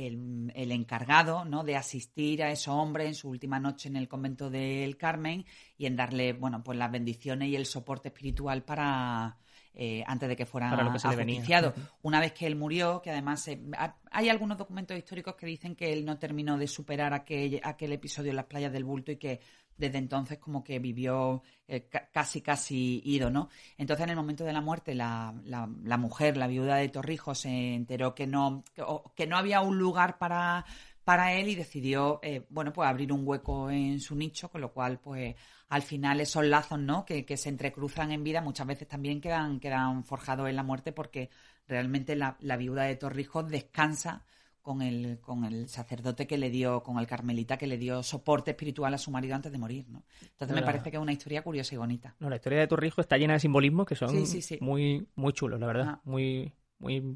el- 0.55 0.71
encargado 0.71 1.45
¿no? 1.45 1.63
de 1.63 1.75
asistir 1.75 2.43
a 2.43 2.51
ese 2.51 2.69
hombre 2.69 3.07
en 3.07 3.15
su 3.15 3.29
última 3.29 3.59
noche 3.59 3.89
en 3.89 3.95
el 3.97 4.07
convento 4.07 4.49
del 4.49 4.97
Carmen 4.97 5.45
y 5.77 5.85
en 5.85 5.95
darle 5.95 6.33
bueno 6.33 6.63
pues 6.63 6.77
las 6.77 6.91
bendiciones 6.91 7.49
y 7.49 7.55
el 7.55 7.65
soporte 7.65 8.07
espiritual 8.09 8.63
para 8.63 9.37
eh, 9.75 10.03
antes 10.07 10.27
de 10.29 10.35
que 10.35 10.45
fuera 10.45 10.69
Para 10.69 10.83
lo 10.83 10.93
que 10.93 10.99
se 10.99 11.07
le 11.09 11.15
venía. 11.15 11.35
ajusticiado. 11.35 11.73
Una 12.01 12.19
vez 12.19 12.31
que 12.33 12.47
él 12.47 12.55
murió, 12.55 13.01
que 13.01 13.11
además 13.11 13.47
eh, 13.47 13.61
ha- 13.77 13.97
hay 14.11 14.29
algunos 14.29 14.57
documentos 14.57 14.97
históricos 14.97 15.35
que 15.35 15.45
dicen 15.45 15.75
que 15.75 15.91
él 15.93 16.05
no 16.05 16.17
terminó 16.17 16.57
de 16.57 16.67
superar 16.67 17.13
aquel, 17.13 17.59
aquel 17.63 17.91
episodio 17.93 18.29
en 18.31 18.37
las 18.37 18.45
playas 18.45 18.71
del 18.71 18.83
Bulto 18.85 19.11
y 19.11 19.17
que 19.17 19.39
desde 19.77 19.97
entonces 19.97 20.37
como 20.39 20.63
que 20.63 20.79
vivió 20.79 21.43
eh, 21.67 21.89
ca- 21.89 22.07
casi 22.09 22.39
casi 22.41 23.01
ido, 23.03 23.29
¿no? 23.29 23.49
Entonces 23.77 24.05
en 24.05 24.11
el 24.11 24.15
momento 24.15 24.45
de 24.45 24.53
la 24.53 24.61
muerte 24.61 24.95
la, 24.95 25.33
la- 25.43 25.69
la 25.83 25.97
mujer, 25.97 26.37
la 26.37 26.47
viuda 26.47 26.77
de 26.77 26.87
Torrijos, 26.87 27.39
se 27.39 27.73
enteró 27.75 28.15
que 28.15 28.25
no, 28.25 28.63
que, 28.73 28.81
o- 28.81 29.11
que 29.15 29.27
no 29.27 29.35
había 29.37 29.59
un 29.61 29.77
lugar 29.77 30.17
para 30.17 30.65
para 31.03 31.33
él 31.33 31.49
y 31.49 31.53
decidió, 31.55 32.19
eh, 32.23 32.47
bueno, 32.49 32.73
pues 32.73 32.89
abrir 32.89 33.13
un 33.13 33.21
hueco 33.27 33.69
en 33.69 33.99
su 33.99 34.15
nicho, 34.15 34.49
con 34.49 34.59
lo 34.61 34.71
cual, 34.73 34.97
pues 34.99 35.35
al 35.69 35.81
final 35.81 36.19
esos 36.21 36.45
lazos, 36.45 36.79
¿no? 36.79 37.05
Que, 37.05 37.25
que 37.25 37.37
se 37.37 37.49
entrecruzan 37.49 38.11
en 38.11 38.23
vida 38.23 38.41
muchas 38.41 38.67
veces 38.67 38.87
también 38.87 39.21
quedan, 39.21 39.59
quedan 39.59 40.03
forjados 40.03 40.49
en 40.49 40.55
la 40.55 40.63
muerte 40.63 40.91
porque 40.91 41.29
realmente 41.67 42.15
la, 42.15 42.37
la 42.39 42.57
viuda 42.57 42.83
de 42.83 42.95
Torrijos 42.95 43.49
descansa 43.49 44.23
con 44.65 44.81
el, 44.81 45.19
con 45.19 45.45
el 45.45 45.69
sacerdote 45.69 46.25
que 46.25 46.39
le 46.39 46.49
dio, 46.49 46.81
con 46.81 46.97
el 46.97 47.05
carmelita 47.05 47.55
que 47.55 47.67
le 47.67 47.77
dio 47.77 48.01
soporte 48.01 48.51
espiritual 48.51 48.91
a 48.95 48.97
su 48.97 49.11
marido 49.11 49.35
antes 49.35 49.51
de 49.51 49.59
morir, 49.59 49.87
¿no? 49.89 50.03
Entonces 50.21 50.55
me 50.55 50.63
parece 50.63 50.89
que 50.89 50.97
es 50.97 51.01
una 51.01 51.13
historia 51.13 51.43
curiosa 51.43 51.75
y 51.75 51.77
bonita. 51.77 52.15
No, 52.19 52.31
la 52.31 52.37
historia 52.37 52.59
de 52.59 52.67
Torrijos 52.67 53.03
está 53.03 53.15
llena 53.17 53.33
de 53.33 53.39
simbolismos 53.39 53.85
que 53.85 53.95
son 53.95 54.15
muy, 54.61 55.07
muy 55.13 55.33
chulos, 55.33 55.59
la 55.59 55.67
verdad. 55.67 55.99
Muy, 56.03 56.51
muy 56.79 57.15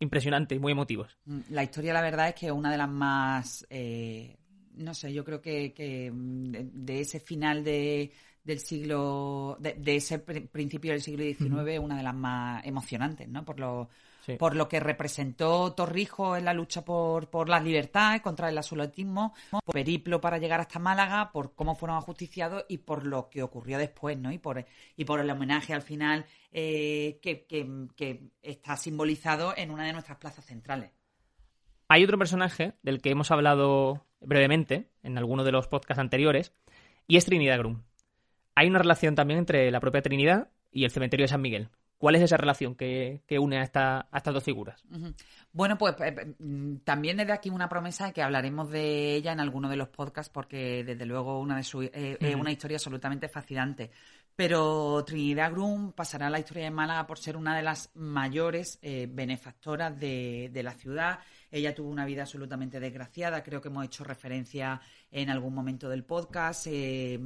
impresionantes 0.00 0.56
y 0.56 0.58
muy 0.58 0.72
emotivos. 0.72 1.16
Mm, 1.24 1.40
la 1.50 1.62
historia, 1.62 1.92
la 1.92 2.02
verdad, 2.02 2.30
es 2.30 2.34
que 2.34 2.46
es 2.46 2.52
una 2.52 2.72
de 2.72 2.78
las 2.78 2.88
más, 2.88 3.64
eh, 3.70 4.36
no 4.78 4.94
sé, 4.94 5.12
yo 5.12 5.24
creo 5.24 5.40
que, 5.40 6.10
mm, 6.12 6.50
de, 6.84 7.00
ese 7.00 7.20
final 7.20 7.64
de, 7.64 8.12
del 8.44 8.60
siglo, 8.60 9.56
de, 9.60 9.96
ese 9.96 10.18
principio 10.18 10.92
del 10.92 11.02
siglo 11.02 11.24
XIX, 11.24 11.68
es 11.68 11.80
una 11.80 11.96
de 11.96 12.02
las 12.02 12.14
más 12.14 12.64
emocionantes, 12.66 13.28
¿no? 13.28 13.44
Por 13.44 13.60
lo 13.60 13.88
por 14.36 14.54
lo 14.54 14.68
que 14.68 14.80
representó 14.80 15.72
Torrijos 15.72 16.38
en 16.38 16.44
la 16.44 16.52
lucha 16.52 16.84
por, 16.84 17.30
por 17.30 17.48
las 17.48 17.62
libertades, 17.64 18.20
contra 18.20 18.48
el 18.48 18.58
absolutismo, 18.58 19.34
por 19.50 19.74
periplo 19.74 20.20
para 20.20 20.38
llegar 20.38 20.60
hasta 20.60 20.78
Málaga, 20.78 21.30
por 21.32 21.54
cómo 21.54 21.74
fueron 21.74 21.96
ajusticiados 21.96 22.64
y 22.68 22.78
por 22.78 23.06
lo 23.06 23.30
que 23.30 23.42
ocurrió 23.42 23.78
después, 23.78 24.18
¿no? 24.18 24.30
Y 24.32 24.38
por, 24.38 24.64
y 24.96 25.04
por 25.04 25.20
el 25.20 25.30
homenaje 25.30 25.72
al 25.72 25.82
final 25.82 26.26
eh, 26.52 27.18
que, 27.22 27.46
que 27.96 28.30
está 28.42 28.76
simbolizado 28.76 29.54
en 29.56 29.70
una 29.70 29.86
de 29.86 29.92
nuestras 29.92 30.18
plazas 30.18 30.44
centrales. 30.44 30.90
Hay 31.88 32.04
otro 32.04 32.18
personaje 32.18 32.74
del 32.82 33.00
que 33.00 33.10
hemos 33.10 33.30
hablado 33.30 34.07
brevemente 34.20 34.88
en 35.02 35.18
alguno 35.18 35.44
de 35.44 35.52
los 35.52 35.68
podcasts 35.68 36.00
anteriores, 36.00 36.52
y 37.06 37.16
es 37.16 37.24
Trinidad 37.24 37.58
Grum. 37.58 37.82
Hay 38.54 38.68
una 38.68 38.78
relación 38.78 39.14
también 39.14 39.38
entre 39.38 39.70
la 39.70 39.80
propia 39.80 40.02
Trinidad 40.02 40.50
y 40.70 40.84
el 40.84 40.90
cementerio 40.90 41.24
de 41.24 41.28
San 41.28 41.40
Miguel. 41.40 41.70
¿Cuál 41.98 42.14
es 42.14 42.22
esa 42.22 42.36
relación 42.36 42.76
que, 42.76 43.22
une 43.40 43.58
a, 43.58 43.62
estas 43.62 44.34
dos 44.34 44.44
figuras? 44.44 44.84
Bueno, 45.52 45.76
pues 45.76 45.96
eh, 46.00 46.34
mm, 46.38 46.76
también 46.84 47.16
desde 47.16 47.32
aquí 47.32 47.50
una 47.50 47.68
promesa 47.68 48.06
de 48.06 48.12
que 48.12 48.22
hablaremos 48.22 48.70
de 48.70 49.16
ella 49.16 49.32
en 49.32 49.40
alguno 49.40 49.68
de 49.68 49.76
los 49.76 49.88
podcasts 49.88 50.32
porque 50.32 50.84
desde 50.84 51.06
luego 51.06 51.40
una 51.40 51.56
de 51.56 51.90
eh, 51.92 52.16
es 52.20 52.36
una 52.36 52.52
historia 52.52 52.76
absolutamente 52.76 53.28
fascinante. 53.28 53.90
Pero 54.38 55.04
Trinidad 55.04 55.50
Grum 55.50 55.90
pasará 55.90 56.28
a 56.28 56.30
la 56.30 56.38
historia 56.38 56.62
de 56.62 56.70
Málaga 56.70 57.08
por 57.08 57.18
ser 57.18 57.36
una 57.36 57.56
de 57.56 57.62
las 57.64 57.90
mayores 57.96 58.78
eh, 58.82 59.08
benefactoras 59.10 59.98
de, 59.98 60.48
la 60.62 60.74
ciudad. 60.74 61.18
Ella 61.50 61.74
tuvo 61.74 61.90
una 61.90 62.04
vida 62.04 62.22
absolutamente 62.22 62.78
desgraciada, 62.78 63.42
creo 63.42 63.60
que 63.60 63.66
hemos 63.66 63.84
hecho 63.84 64.04
referencia 64.04 64.80
en 65.10 65.28
algún 65.28 65.56
momento 65.56 65.88
del 65.88 66.04
podcast. 66.04 66.68
Se 66.68 67.18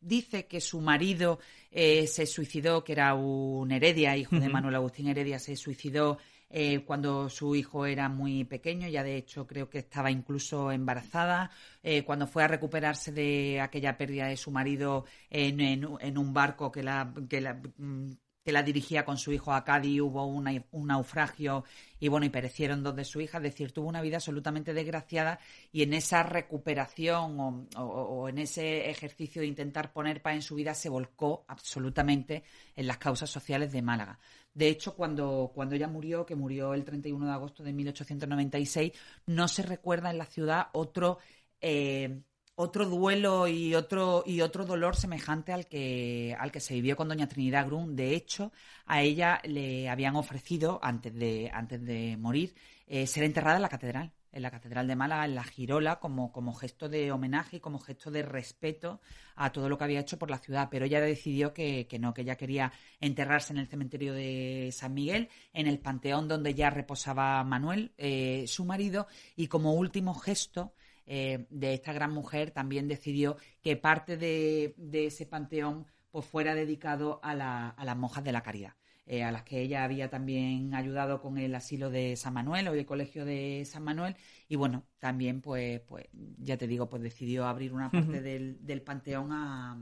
dice 0.00 0.46
que 0.46 0.62
su 0.62 0.80
marido 0.80 1.40
eh, 1.70 2.06
se 2.06 2.24
suicidó, 2.24 2.82
que 2.82 2.92
era 2.92 3.12
un 3.12 3.70
Heredia, 3.70 4.16
hijo 4.16 4.40
de 4.40 4.48
Manuel 4.48 4.76
Agustín 4.76 5.08
Heredia, 5.08 5.38
se 5.38 5.56
suicidó 5.56 6.16
eh, 6.50 6.84
cuando 6.84 7.28
su 7.28 7.54
hijo 7.54 7.86
era 7.86 8.08
muy 8.08 8.44
pequeño, 8.44 8.88
ya 8.88 9.04
de 9.04 9.16
hecho 9.16 9.46
creo 9.46 9.70
que 9.70 9.78
estaba 9.78 10.10
incluso 10.10 10.72
embarazada, 10.72 11.50
eh, 11.82 12.02
cuando 12.04 12.26
fue 12.26 12.42
a 12.42 12.48
recuperarse 12.48 13.12
de 13.12 13.60
aquella 13.60 13.96
pérdida 13.96 14.26
de 14.26 14.36
su 14.36 14.50
marido 14.50 15.04
en, 15.30 15.60
en 15.60 16.18
un 16.18 16.34
barco 16.34 16.72
que 16.72 16.82
la, 16.82 17.14
que 17.28 17.40
la 17.40 17.54
mm, 17.54 18.12
que 18.44 18.52
la 18.52 18.62
dirigía 18.62 19.04
con 19.04 19.18
su 19.18 19.32
hijo 19.32 19.52
a 19.52 19.64
Cádiz, 19.64 20.00
hubo 20.00 20.26
un 20.26 20.86
naufragio 20.86 21.64
y 21.98 22.08
bueno, 22.08 22.24
y 22.24 22.30
perecieron 22.30 22.82
dos 22.82 22.96
de 22.96 23.04
su 23.04 23.20
hija, 23.20 23.36
es 23.38 23.44
decir, 23.44 23.72
tuvo 23.72 23.88
una 23.88 24.00
vida 24.00 24.16
absolutamente 24.16 24.72
desgraciada 24.72 25.38
y 25.72 25.82
en 25.82 25.92
esa 25.92 26.22
recuperación 26.22 27.68
o, 27.76 28.28
en 28.28 28.38
ese 28.38 28.88
ejercicio 28.88 29.42
de 29.42 29.48
intentar 29.48 29.92
poner 29.92 30.22
paz 30.22 30.34
en 30.34 30.42
su 30.42 30.54
vida 30.54 30.74
se 30.74 30.88
volcó 30.88 31.44
absolutamente 31.48 32.42
en 32.76 32.86
las 32.86 32.96
causas 32.96 33.28
sociales 33.28 33.72
de 33.72 33.82
Málaga. 33.82 34.18
De 34.60 34.68
hecho, 34.68 34.94
cuando, 34.94 35.52
cuando 35.54 35.74
ella 35.74 35.88
murió, 35.88 36.26
que 36.26 36.34
murió 36.36 36.74
el 36.74 36.84
31 36.84 37.24
de 37.26 37.32
agosto 37.32 37.62
de 37.62 37.72
1896, 37.72 38.92
no 39.24 39.48
se 39.48 39.62
recuerda 39.62 40.10
en 40.10 40.18
la 40.18 40.26
ciudad 40.26 40.68
otro... 40.74 41.18
Eh, 41.62 42.20
otro 42.60 42.84
duelo 42.84 43.48
y 43.48 43.74
otro, 43.74 44.22
y 44.26 44.42
otro 44.42 44.66
dolor 44.66 44.94
semejante 44.94 45.52
al 45.52 45.66
que, 45.66 46.36
al 46.38 46.52
que 46.52 46.60
se 46.60 46.74
vivió 46.74 46.94
con 46.94 47.08
doña 47.08 47.26
Trinidad 47.26 47.66
Grun. 47.66 47.96
De 47.96 48.14
hecho, 48.14 48.52
a 48.84 49.00
ella 49.00 49.40
le 49.44 49.88
habían 49.88 50.14
ofrecido, 50.14 50.78
antes 50.82 51.14
de, 51.14 51.50
antes 51.54 51.82
de 51.82 52.18
morir, 52.18 52.54
eh, 52.86 53.06
ser 53.06 53.24
enterrada 53.24 53.56
en 53.56 53.62
la 53.62 53.70
catedral, 53.70 54.12
en 54.32 54.42
la 54.42 54.50
Catedral 54.50 54.86
de 54.86 54.94
Málaga, 54.94 55.24
en 55.24 55.34
la 55.34 55.42
Girola, 55.42 55.98
como, 55.98 56.32
como 56.32 56.52
gesto 56.52 56.88
de 56.88 57.10
homenaje 57.10 57.56
y 57.56 57.60
como 57.60 57.78
gesto 57.78 58.10
de 58.10 58.22
respeto 58.22 59.00
a 59.36 59.50
todo 59.50 59.68
lo 59.68 59.78
que 59.78 59.84
había 59.84 60.00
hecho 60.00 60.18
por 60.18 60.30
la 60.30 60.38
ciudad. 60.38 60.68
Pero 60.70 60.84
ella 60.84 61.00
decidió 61.00 61.54
que, 61.54 61.88
no, 61.98 62.12
que 62.12 62.22
ella 62.22 62.36
quería 62.36 62.72
enterrarse 63.00 63.54
en 63.54 63.58
el 63.58 63.68
cementerio 63.68 64.12
de 64.12 64.68
San 64.72 64.92
Miguel, 64.92 65.30
en 65.52 65.66
el 65.66 65.78
panteón 65.78 66.28
donde 66.28 66.54
ya 66.54 66.68
reposaba 66.68 67.42
Manuel, 67.42 67.92
eh, 67.96 68.44
su 68.46 68.64
marido, 68.66 69.06
y 69.34 69.48
como 69.48 69.72
último 69.72 70.14
gesto 70.14 70.74
eh, 71.12 71.44
de 71.50 71.74
esta 71.74 71.92
gran 71.92 72.12
mujer 72.12 72.52
también 72.52 72.86
decidió 72.86 73.36
que 73.62 73.74
parte 73.74 74.16
de, 74.16 74.76
ese 74.92 75.26
panteón 75.26 75.84
pues 76.12 76.24
fuera 76.24 76.54
dedicado 76.54 77.18
a, 77.24 77.34
las 77.34 77.96
monjas 77.96 78.22
de 78.22 78.30
la 78.30 78.44
caridad. 78.44 78.74
Eh, 79.06 79.24
a 79.24 79.32
las 79.32 79.42
que 79.42 79.60
ella 79.60 79.82
había 79.82 80.08
también 80.08 80.72
ayudado 80.72 81.20
con 81.20 81.36
el 81.36 81.52
asilo 81.56 81.90
de 81.90 82.14
San 82.14 82.34
Manuel 82.34 82.68
o 82.68 82.74
el 82.74 82.86
colegio 82.86 83.24
de 83.24 83.64
San 83.66 83.82
Manuel. 83.82 84.14
Y 84.46 84.54
bueno 84.54 84.84
también 85.00 85.40
pues 85.40 85.80
pues 85.80 86.06
ya 86.12 86.56
te 86.56 86.68
digo 86.68 86.88
pues 86.88 87.02
decidió 87.02 87.44
abrir 87.44 87.72
una 87.72 87.90
parte 87.90 88.20
del, 88.20 88.82
panteón 88.82 89.32
a, 89.32 89.76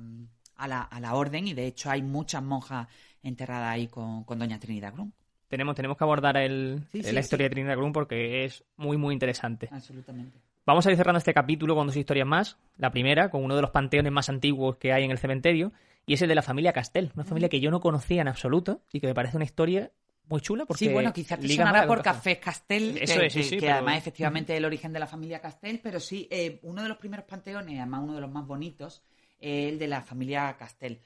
la, 0.67 1.15
orden. 1.15 1.47
Y 1.47 1.53
de 1.53 1.67
hecho 1.67 1.91
hay 1.91 2.01
muchas 2.01 2.43
monjas 2.43 2.89
enterradas 3.23 3.71
ahí 3.71 3.87
con, 3.89 4.25
doña 4.27 4.59
Trinidad 4.59 4.95
Grum 4.95 5.13
tenemos 5.49 5.77
tenemos 5.77 5.99
que 5.99 6.05
abordar 6.05 6.39
el, 6.39 6.87
la 6.93 7.21
historia 7.21 7.45
de 7.45 7.51
Trinidad 7.51 7.77
Grum 7.77 7.93
porque 7.93 8.47
es 8.47 8.65
muy 8.77 8.97
muy 8.97 9.13
interesante. 9.13 9.69
Absolutamente 9.71 10.48
Vamos 10.69 10.87
a 10.87 10.91
ir 10.91 10.99
cerrando 10.99 11.17
este 11.17 11.33
capítulo 11.33 11.75
con 11.75 11.87
dos 11.87 11.97
historias 11.97 12.27
más. 12.27 12.59
La 12.77 12.91
primera, 12.91 13.31
con 13.31 13.43
uno 13.43 13.57
de 13.57 13.63
los 13.63 13.71
panteones 13.71 14.13
más 14.13 14.29
antiguos 14.29 14.77
que 14.77 14.93
hay 14.93 15.03
en 15.03 15.11
el 15.11 15.17
cementerio, 15.17 15.73
y 16.05 16.13
es 16.13 16.21
el 16.21 16.29
de 16.29 16.35
la 16.35 16.43
familia 16.43 16.75
Castel, 16.75 17.11
una 17.15 17.25
familia 17.25 17.49
que 17.49 17.59
yo 17.59 17.71
no 17.71 17.81
conocía 17.81 18.21
en 18.21 18.29
absoluto 18.29 18.83
y 18.93 19.01
que 19.01 19.07
me 19.07 19.15
parece 19.15 19.39
una 19.39 19.47
historia 19.47 19.91
muy 20.27 20.43
chula 20.43 20.67
porque 20.67 20.85
sí 20.85 20.93
bueno 20.93 21.11
quizás 21.15 21.41
te 21.41 21.49
sonará 21.49 21.87
por 21.87 22.03
Café 22.03 22.39
Castel 22.39 22.99
Eso 22.99 23.19
que, 23.19 23.27
es, 23.29 23.33
sí, 23.33 23.45
sí, 23.45 23.57
que 23.57 23.71
además 23.71 23.97
efectivamente 23.97 24.53
es 24.53 24.59
el 24.59 24.67
origen 24.67 24.93
de 24.93 24.99
la 24.99 25.07
familia 25.07 25.41
Castel 25.41 25.81
pero 25.83 26.01
sí 26.01 26.29
eh, 26.31 26.61
uno 26.65 26.83
de 26.83 26.89
los 26.91 26.99
primeros 26.99 27.25
panteones 27.25 27.79
además 27.79 28.03
uno 28.05 28.15
de 28.17 28.21
los 28.21 28.31
más 28.31 28.47
bonitos 28.47 29.03
es 29.41 29.73
el 29.73 29.79
de 29.79 29.89
la 29.89 30.03
familia 30.03 30.55
Castel 30.59 31.01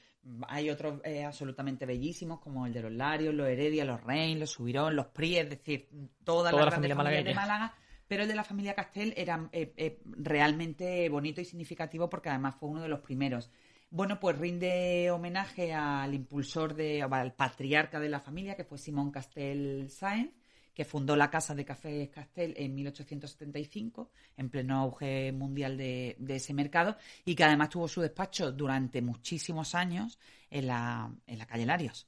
hay 0.48 0.70
otros 0.70 1.00
eh, 1.04 1.24
absolutamente 1.24 1.86
bellísimos 1.86 2.40
como 2.40 2.66
el 2.66 2.72
de 2.72 2.82
los 2.82 2.92
Larios, 2.92 3.32
los 3.32 3.46
Heredia, 3.46 3.84
los 3.84 4.02
Rein, 4.02 4.40
los 4.40 4.50
Subirón, 4.50 4.96
los 4.96 5.06
Pri, 5.06 5.36
es 5.36 5.50
decir, 5.50 5.88
toda, 6.24 6.50
la, 6.50 6.70
familia 6.70 7.22
de 7.22 7.34
Málaga 7.34 7.74
pero 8.12 8.24
el 8.24 8.28
de 8.28 8.34
la 8.34 8.44
familia 8.44 8.74
Castel 8.74 9.14
era 9.16 9.48
eh, 9.52 9.72
eh, 9.74 9.98
realmente 10.04 11.08
bonito 11.08 11.40
y 11.40 11.46
significativo 11.46 12.10
porque 12.10 12.28
además 12.28 12.56
fue 12.60 12.68
uno 12.68 12.82
de 12.82 12.88
los 12.88 13.00
primeros. 13.00 13.50
Bueno, 13.88 14.20
pues 14.20 14.36
rinde 14.36 15.10
homenaje 15.10 15.72
al 15.72 16.12
impulsor, 16.12 16.74
de, 16.74 17.00
al 17.02 17.32
patriarca 17.32 17.98
de 18.00 18.10
la 18.10 18.20
familia, 18.20 18.54
que 18.54 18.64
fue 18.64 18.76
Simón 18.76 19.10
Castel 19.10 19.88
Sáenz, 19.88 20.34
que 20.74 20.84
fundó 20.84 21.16
la 21.16 21.30
Casa 21.30 21.54
de 21.54 21.64
Café 21.64 22.10
Castel 22.10 22.52
en 22.58 22.74
1875, 22.74 24.10
en 24.36 24.50
pleno 24.50 24.76
auge 24.80 25.32
mundial 25.32 25.78
de, 25.78 26.14
ese 26.28 26.52
mercado, 26.52 26.98
y 27.24 27.34
que 27.34 27.44
además 27.44 27.70
tuvo 27.70 27.88
su 27.88 28.02
despacho 28.02 28.52
durante 28.52 29.00
muchísimos 29.00 29.74
años 29.74 30.18
en 30.50 30.66
la, 30.66 31.10
en 31.26 31.38
la 31.38 31.46
calle 31.46 31.64
Larios. 31.64 32.06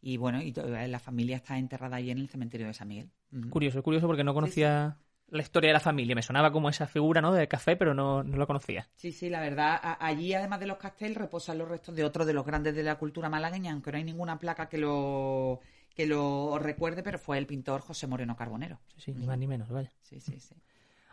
Y 0.00 0.18
bueno, 0.18 0.40
y 0.40 0.52
la 0.52 1.00
familia 1.00 1.34
está 1.34 1.58
enterrada 1.58 1.96
ahí 1.96 2.12
en 2.12 2.18
el 2.18 2.28
cementerio 2.28 2.68
de 2.68 2.74
San 2.74 2.86
Miguel. 2.86 3.10
Curioso, 3.50 3.82
curioso 3.82 4.06
porque 4.06 4.22
no 4.22 4.32
conocía 4.32 4.98
la 5.28 5.42
historia 5.42 5.68
de 5.68 5.74
la 5.74 5.80
familia. 5.80 6.14
Me 6.14 6.22
sonaba 6.22 6.52
como 6.52 6.68
esa 6.68 6.86
figura, 6.86 7.20
¿no? 7.20 7.32
De 7.32 7.48
café, 7.48 7.76
pero 7.76 7.94
no, 7.94 8.22
no 8.22 8.36
lo 8.36 8.46
conocía. 8.46 8.88
Sí, 8.94 9.12
sí, 9.12 9.28
la 9.28 9.40
verdad. 9.40 9.78
allí, 10.00 10.34
además 10.34 10.60
de 10.60 10.66
los 10.66 10.78
Castel, 10.78 11.14
reposan 11.14 11.58
los 11.58 11.68
restos 11.68 11.94
de 11.96 12.04
otro 12.04 12.24
de 12.24 12.32
los 12.32 12.44
grandes 12.44 12.74
de 12.74 12.82
la 12.82 12.96
cultura 12.96 13.28
malagueña, 13.28 13.72
aunque 13.72 13.92
no 13.92 13.98
hay 13.98 14.04
ninguna 14.04 14.38
placa 14.38 14.68
que 14.68 14.78
lo 14.78 15.60
que 15.94 16.06
lo 16.06 16.58
recuerde, 16.58 17.02
pero 17.02 17.18
fue 17.18 17.38
el 17.38 17.46
pintor 17.46 17.80
José 17.80 18.06
Moreno 18.06 18.36
Carbonero. 18.36 18.78
Sí, 18.98 19.12
sí, 19.12 19.14
ni 19.14 19.26
más 19.26 19.38
ni 19.38 19.46
menos, 19.46 19.70
vaya. 19.70 19.90
Sí, 20.02 20.20
sí, 20.20 20.38
sí. 20.38 20.54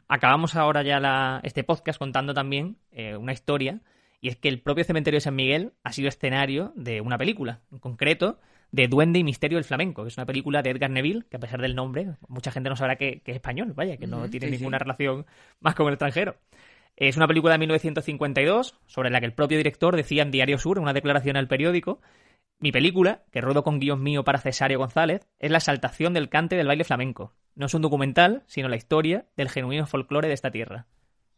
Acabamos 0.09 0.55
ahora 0.57 0.83
ya 0.83 0.99
la, 0.99 1.39
este 1.43 1.63
podcast 1.63 1.97
contando 1.97 2.33
también 2.33 2.75
eh, 2.91 3.15
una 3.15 3.31
historia, 3.31 3.79
y 4.19 4.27
es 4.27 4.35
que 4.35 4.49
el 4.49 4.61
propio 4.61 4.83
cementerio 4.83 5.17
de 5.17 5.21
San 5.21 5.35
Miguel 5.35 5.71
ha 5.83 5.93
sido 5.93 6.09
escenario 6.09 6.73
de 6.75 6.99
una 6.99 7.17
película, 7.17 7.61
en 7.71 7.79
concreto 7.79 8.39
de 8.73 8.87
Duende 8.87 9.19
y 9.19 9.23
Misterio 9.23 9.59
del 9.59 9.65
Flamenco, 9.65 10.01
que 10.01 10.07
es 10.07 10.17
una 10.17 10.25
película 10.25 10.63
de 10.63 10.71
Edgar 10.71 10.89
Neville, 10.89 11.25
que 11.29 11.37
a 11.37 11.39
pesar 11.39 11.61
del 11.61 11.75
nombre, 11.75 12.15
mucha 12.27 12.51
gente 12.51 12.71
no 12.71 12.75
sabrá 12.75 12.95
que, 12.95 13.21
es 13.23 13.35
español, 13.35 13.73
vaya, 13.75 13.97
que 13.97 14.07
no 14.07 14.27
tiene 14.31 14.49
ninguna 14.49 14.79
relación 14.79 15.27
más 15.59 15.75
con 15.75 15.85
el 15.87 15.93
extranjero. 15.93 16.37
Es 16.95 17.15
una 17.15 17.27
película 17.27 17.53
de 17.53 17.59
1952, 17.59 18.79
sobre 18.87 19.11
la 19.11 19.19
que 19.19 19.27
el 19.27 19.33
propio 19.33 19.57
director 19.59 19.95
decía 19.95 20.23
en 20.23 20.31
Diario 20.31 20.57
Sur, 20.57 20.77
en 20.77 20.83
una 20.83 20.93
declaración 20.93 21.37
al 21.37 21.47
periódico, 21.47 22.01
mi 22.59 22.71
película, 22.71 23.21
que 23.31 23.41
ruedo 23.41 23.63
con 23.63 23.79
guion 23.79 24.01
mío 24.01 24.23
para 24.23 24.39
Cesario 24.39 24.79
González, 24.79 25.27
es 25.37 25.51
la 25.51 25.59
exaltación 25.59 26.15
del 26.15 26.29
cante 26.29 26.55
del 26.55 26.65
baile 26.65 26.83
flamenco. 26.83 27.35
no 27.53 27.67
es 27.67 27.73
un 27.75 27.83
documental, 27.83 28.41
sino 28.47 28.69
la 28.69 28.75
historia 28.75 29.27
del 29.37 29.49
genuino 29.49 29.85
folclore 29.85 30.29
de 30.29 30.33
esta 30.33 30.49
tierra. 30.49 30.87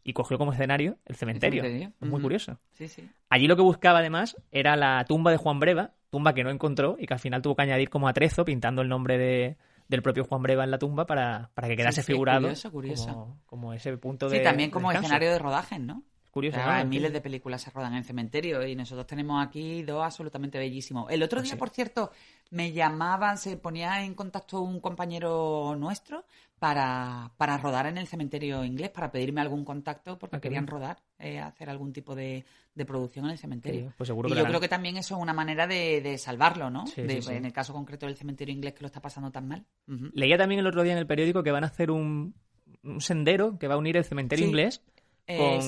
Y 0.02 0.14
cogió 0.14 0.38
como 0.38 0.52
escenario 0.54 0.96
el 1.04 1.16
cementerio. 1.16 1.62
cementerio. 1.62 1.92
Es 2.00 2.08
muy 2.08 2.22
curioso. 2.22 2.60
Sí, 2.72 2.88
sí. 2.88 3.10
Allí 3.28 3.46
lo 3.46 3.56
que 3.56 3.62
buscaba 3.62 3.98
además 3.98 4.36
era 4.52 4.76
la 4.76 5.04
tumba 5.04 5.32
de 5.32 5.36
Juan 5.36 5.60
Breva, 5.60 5.95
tumba 6.10 6.34
que 6.34 6.44
no 6.44 6.50
encontró 6.50 6.96
y 6.98 7.06
que 7.06 7.14
al 7.14 7.20
final 7.20 7.42
tuvo 7.42 7.56
que 7.56 7.62
añadir 7.62 7.90
como 7.90 8.08
atrezo 8.08 8.44
pintando 8.44 8.82
el 8.82 8.88
nombre 8.88 9.18
de, 9.18 9.56
del 9.88 10.02
propio 10.02 10.24
Juan 10.24 10.42
Breva 10.42 10.64
en 10.64 10.70
la 10.70 10.78
tumba 10.78 11.06
para, 11.06 11.50
para 11.54 11.68
que 11.68 11.76
quedase 11.76 12.02
Sí, 12.02 12.06
sí, 12.06 12.12
figurado 12.12 12.42
curioso, 12.42 12.70
curioso. 12.72 13.06
Como, 13.06 13.38
como 13.46 13.72
ese 13.74 13.96
punto 13.98 14.28
de 14.28 14.38
Sí, 14.38 14.44
también 14.44 14.70
de 14.70 14.72
como 14.72 14.88
descanso. 14.90 15.06
escenario 15.06 15.32
de 15.32 15.38
rodaje, 15.38 15.78
¿no? 15.78 16.02
Curioso, 16.36 16.58
¿no? 16.58 16.84
miles 16.84 17.12
de 17.14 17.22
películas 17.22 17.62
se 17.62 17.70
rodan 17.70 17.94
en 17.94 18.04
cementerio 18.04 18.62
y 18.66 18.76
nosotros 18.76 19.06
tenemos 19.06 19.42
aquí 19.42 19.82
dos 19.82 20.04
absolutamente 20.04 20.58
bellísimos. 20.58 21.10
El 21.10 21.22
otro 21.22 21.40
Ah, 21.40 21.42
día, 21.42 21.52
sí. 21.52 21.58
por 21.58 21.70
cierto, 21.70 22.10
me 22.50 22.72
llamaban, 22.72 23.38
se 23.38 23.56
ponía 23.56 24.04
en 24.04 24.12
contacto 24.12 24.60
un 24.60 24.80
compañero 24.80 25.74
nuestro 25.78 26.26
para, 26.58 27.32
para 27.38 27.56
rodar 27.56 27.86
en 27.86 27.96
el 27.96 28.06
cementerio 28.06 28.64
inglés, 28.64 28.90
para 28.90 29.10
pedirme 29.10 29.40
algún 29.40 29.64
contacto 29.64 30.18
porque 30.18 30.36
Ah, 30.36 30.40
querían 30.40 30.66
bien. 30.66 30.72
rodar, 30.74 30.98
eh, 31.18 31.38
hacer 31.40 31.70
algún 31.70 31.94
tipo 31.94 32.14
de, 32.14 32.44
de 32.74 32.84
producción 32.84 33.24
en 33.24 33.30
el 33.30 33.38
cementerio. 33.38 33.94
Pues 33.96 34.08
seguro 34.08 34.28
y 34.28 34.32
que 34.32 34.38
yo 34.38 34.44
creo 34.46 34.60
que 34.60 34.68
también 34.68 34.98
eso 34.98 35.16
es 35.16 35.22
una 35.22 35.32
manera 35.32 35.66
de, 35.66 36.02
de 36.02 36.18
salvarlo, 36.18 36.68
¿no? 36.68 36.86
Sí, 36.86 37.00
De-. 37.00 37.22
En 37.34 37.46
el 37.46 37.52
caso 37.54 37.72
concreto 37.72 38.04
del 38.04 38.16
cementerio 38.16 38.54
inglés 38.54 38.74
que 38.74 38.82
lo 38.82 38.88
está 38.88 39.00
pasando 39.00 39.30
tan 39.30 39.48
mal. 39.48 39.64
Ujú. 39.88 40.10
Leía 40.12 40.36
también 40.36 40.58
el 40.60 40.66
otro 40.66 40.82
día 40.82 40.92
en 40.92 40.98
el 40.98 41.06
periódico 41.06 41.42
que 41.42 41.50
van 41.50 41.64
a 41.64 41.68
hacer 41.68 41.90
un, 41.90 42.34
un 42.82 43.00
sendero 43.00 43.58
que 43.58 43.68
va 43.68 43.74
a 43.74 43.78
unir 43.78 43.96
el 43.96 44.04
cementerio 44.04 44.44
inglés 44.46 44.82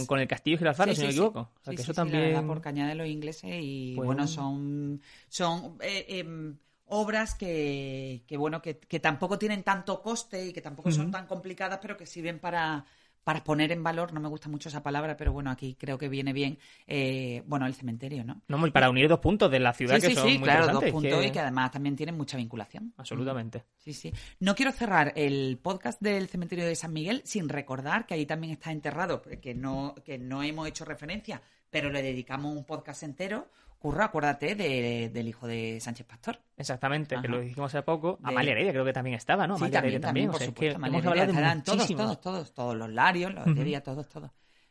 con, 0.07 0.21
el 0.21 0.29
castillo 0.29 0.57
de 0.57 0.59
Giralfaro, 0.59 0.95
Sí, 0.95 0.97
si 0.97 1.01
no 1.03 1.07
me 1.07 1.13
equivoco. 1.13 1.41
O 1.41 1.65
sea, 1.65 1.75
que 1.75 1.83
eso 1.83 1.93
la 1.93 1.97
también... 1.97 2.47
por 2.47 2.61
cañada 2.61 2.91
de 2.91 2.95
los 2.95 3.09
ingleses 3.09 3.51
y 3.61 3.95
Pues 3.97 4.07
bueno, 4.07 4.27
son, 4.27 5.01
son 5.29 5.77
eh, 5.81 6.07
em, 6.09 6.57
obras 6.87 7.35
que, 7.35 8.23
que 8.27 8.37
bueno, 8.37 8.63
que, 8.63 8.79
que 8.79 9.01
tampoco 9.01 9.39
tienen 9.39 9.63
tanto 9.63 10.01
coste 10.03 10.47
y 10.47 10.53
que 10.53 10.61
tampoco 10.61 10.91
son 10.91 11.11
tan 11.11 11.27
complicadas, 11.27 11.79
pero 11.83 11.97
que 11.97 12.07
sirven 12.07 12.39
para, 12.39 12.85
para 13.25 13.45
poner 13.45 13.73
en 13.73 13.83
valor, 13.83 14.13
no 14.13 14.21
me 14.21 14.29
gusta 14.29 14.49
mucho 14.49 14.69
esa 14.69 14.83
palabra, 14.83 15.17
pero 15.17 15.33
bueno, 15.33 15.51
aquí 15.51 15.77
creo 15.79 15.99
que 15.99 16.09
viene 16.09 16.33
bien, 16.33 16.59
eh, 16.87 17.43
bueno, 17.47 17.67
el 17.67 17.75
cementerio, 17.75 18.25
¿no? 18.25 18.41
No, 18.49 18.67
y 18.67 18.71
para 18.71 18.89
unir 18.91 19.09
dos 19.09 19.21
puntos 19.21 19.51
de 19.51 19.61
la 19.61 19.73
ciudad 19.75 19.97
Sí, 19.97 20.01
que 20.03 20.09
sí, 20.09 20.15
son 20.15 20.29
sí, 20.29 20.39
muy 20.39 20.45
claro, 20.45 20.73
dos 20.73 20.85
puntos 20.85 21.21
que- 21.21 21.27
y 21.27 21.31
que 21.31 21.41
además 21.41 21.71
también 21.71 21.95
tienen 21.97 22.17
mucha 22.17 22.37
vinculación. 22.37 22.95
Absolutamente. 22.97 23.65
Sí, 23.77 23.93
sí. 23.93 24.13
No 24.41 24.55
quiero 24.55 24.73
cerrar 24.73 25.13
el 25.17 25.59
podcast 25.63 26.01
del 26.01 26.29
cementerio 26.29 26.67
de 26.67 26.75
San 26.77 26.93
Miguel 26.93 27.23
sin 27.25 27.49
recordar 27.49 28.07
que 28.07 28.15
ahí 28.15 28.25
también 28.27 28.53
está 28.55 28.73
enterrado, 28.73 29.23
que 29.23 29.55
no, 29.55 29.95
que 30.05 30.19
no 30.19 30.43
hemos 30.43 30.67
hecho 30.69 30.85
referencia, 30.85 31.43
pero 31.71 31.91
le 31.91 32.03
dedicamos 32.03 32.57
un 32.57 32.65
podcast 32.65 33.03
entero. 33.03 33.49
Curro, 33.79 34.03
acuérdate 34.05 34.55
de- 34.57 35.09
del 35.13 35.29
hijo 35.29 35.47
de 35.47 35.79
Sánchez 35.81 36.07
Pastor. 36.07 36.41
Exactamente, 36.57 37.17
que 37.21 37.29
lo 37.29 37.41
dijimos 37.41 37.73
hace 37.75 37.83
poco. 37.85 38.19
De- 38.21 38.29
Amalia 38.29 38.53
Heredia 38.53 38.73
creo 38.73 38.85
que 38.85 38.93
también 38.93 39.15
estaba, 39.17 39.47
¿no? 39.47 39.57
sí, 39.57 39.65
Amalia 39.65 39.73
también, 39.81 39.93
Heredia 39.95 40.07
también, 40.09 40.29
O 40.29 40.33
por 40.33 40.39
sea, 40.41 40.49
es 40.49 40.55
que 40.55 40.75
Amalia 40.75 40.99
Heredia, 40.99 41.27
de 41.27 41.63
todos, 41.63 41.87
todos, 41.97 42.21
todos, 42.21 42.55
todos 42.55 42.75
los 42.77 42.91
Larios, 42.91 43.33
los. 43.35 43.47
Heredia, 43.47 43.83
todos, 43.83 44.09
todos. 44.09 44.31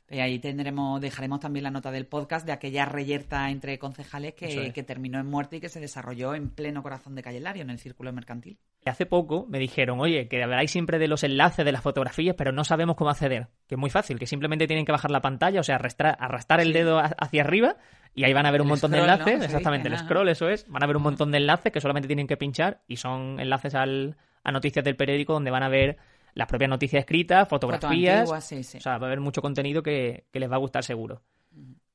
Y 0.09 0.19
ahí 0.19 0.39
tendremos, 0.39 1.01
dejaremos 1.01 1.41
también 1.41 1.63
la 1.63 1.71
nota 1.71 1.91
del 1.91 2.05
podcast 2.05 2.45
de 2.45 2.53
aquella 2.53 2.85
reyerta 2.85 3.49
entre 3.49 3.77
concejales 3.77 4.33
que, 4.35 4.67
es. 4.67 4.73
que 4.73 4.83
terminó 4.83 5.19
en 5.19 5.25
muerte 5.25 5.57
y 5.57 5.59
que 5.59 5.67
se 5.67 5.81
desarrolló 5.81 6.33
en 6.33 6.49
pleno 6.49 6.81
corazón 6.81 7.13
de 7.15 7.21
Calle 7.23 7.41
Lario, 7.41 7.63
en 7.63 7.69
el 7.69 7.77
círculo 7.77 8.13
mercantil. 8.13 8.57
Y 8.85 8.89
hace 8.89 9.05
poco 9.05 9.45
me 9.49 9.59
dijeron, 9.59 9.99
oye, 9.99 10.29
que 10.29 10.41
habláis 10.41 10.71
siempre 10.71 10.97
de 10.97 11.09
los 11.09 11.23
enlaces 11.25 11.65
de 11.65 11.73
las 11.73 11.81
fotografías, 11.83 12.35
pero 12.37 12.53
no 12.53 12.63
sabemos 12.63 12.95
cómo 12.95 13.09
acceder. 13.09 13.47
Que 13.67 13.75
es 13.75 13.79
muy 13.79 13.89
fácil, 13.89 14.17
que 14.17 14.27
simplemente 14.27 14.65
tienen 14.65 14.85
que 14.85 14.93
bajar 14.93 15.11
la 15.11 15.19
pantalla, 15.21 15.59
o 15.59 15.63
sea, 15.63 15.75
arrastrar, 15.75 16.15
arrastrar 16.21 16.61
el 16.61 16.71
dedo 16.71 16.99
ha- 16.99 17.13
hacia 17.17 17.41
arriba 17.41 17.75
y 18.15 18.23
ahí 18.23 18.31
van 18.31 18.45
a 18.45 18.51
ver 18.51 18.61
un 18.61 18.69
montón 18.69 18.91
de 18.91 18.99
enlaces. 18.99 19.43
Exactamente, 19.43 19.89
dice, 19.89 20.01
el 20.01 20.07
scroll, 20.07 20.29
eso 20.29 20.47
es. 20.47 20.65
Van 20.69 20.83
a 20.83 20.87
ver 20.87 20.95
un 20.95 21.03
montón 21.03 21.31
de 21.31 21.37
enlaces 21.39 21.71
que 21.73 21.81
solamente 21.81 22.07
tienen 22.07 22.27
que 22.27 22.37
pinchar 22.37 22.81
y 22.87 22.95
son 22.95 23.41
enlaces 23.41 23.75
al, 23.75 24.15
a 24.41 24.53
noticias 24.53 24.85
del 24.85 24.95
periódico 24.95 25.33
donde 25.33 25.51
van 25.51 25.63
a 25.63 25.69
ver 25.69 25.97
las 26.37 26.47
propias 26.47 26.69
noticias 26.69 27.01
escritas, 27.01 27.47
fotografías. 27.49 28.19
antiguas, 28.19 28.45
sí, 28.45 28.63
sí. 28.63 28.77
O 28.77 28.81
sea, 28.81 28.97
va 28.97 29.07
a 29.07 29.09
haber 29.09 29.19
mucho 29.19 29.41
contenido 29.41 29.81
que, 29.81 30.25
que 30.31 30.39
les 30.39 30.49
va 30.51 30.55
a 30.55 30.59
gustar 30.59 30.83
seguro. 30.83 31.21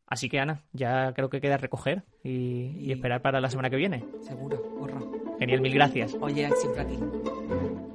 Así 0.06 0.28
que, 0.28 0.40
Ana, 0.40 0.62
ya 0.72 1.12
creo 1.14 1.30
que 1.30 1.40
queda 1.40 1.56
recoger 1.56 2.02
y, 2.22 2.74
y 2.78 2.88
Y- 2.88 2.92
esperar 2.92 3.22
para 3.22 3.40
la 3.40 3.48
semana 3.48 3.70
que 3.70 3.76
viene. 3.76 4.04
Seguro, 4.20 4.60
curro. 4.78 5.10
Genial, 5.38 5.60
mil 5.62 5.72
gracias. 5.74 6.14
Oye, 6.20 6.50
siempre 6.60 6.82
a 6.82 6.86
ti. 6.86 6.98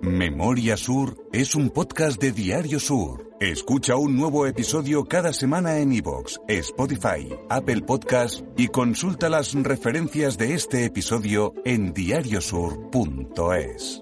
Memoria 0.01 0.77
Sur 0.77 1.17
es 1.31 1.53
un 1.53 1.69
podcast 1.69 2.19
de 2.21 2.31
Diario 2.31 2.79
Sur. 2.79 3.27
Escucha 3.39 3.97
un 3.97 4.17
nuevo 4.17 4.47
episodio 4.47 5.03
cada 5.03 5.31
semana 5.33 5.77
en 5.77 5.91
iVoox, 5.93 6.37
Spotify, 6.47 7.29
Apple 7.49 7.81
Podcast 7.81 8.43
y 8.57 8.67
consulta 8.69 9.29
las 9.29 9.53
referencias 9.53 10.37
de 10.39 10.55
este 10.55 10.85
episodio 10.85 11.53
en 11.65 11.93
diariosur.es. 11.93 14.01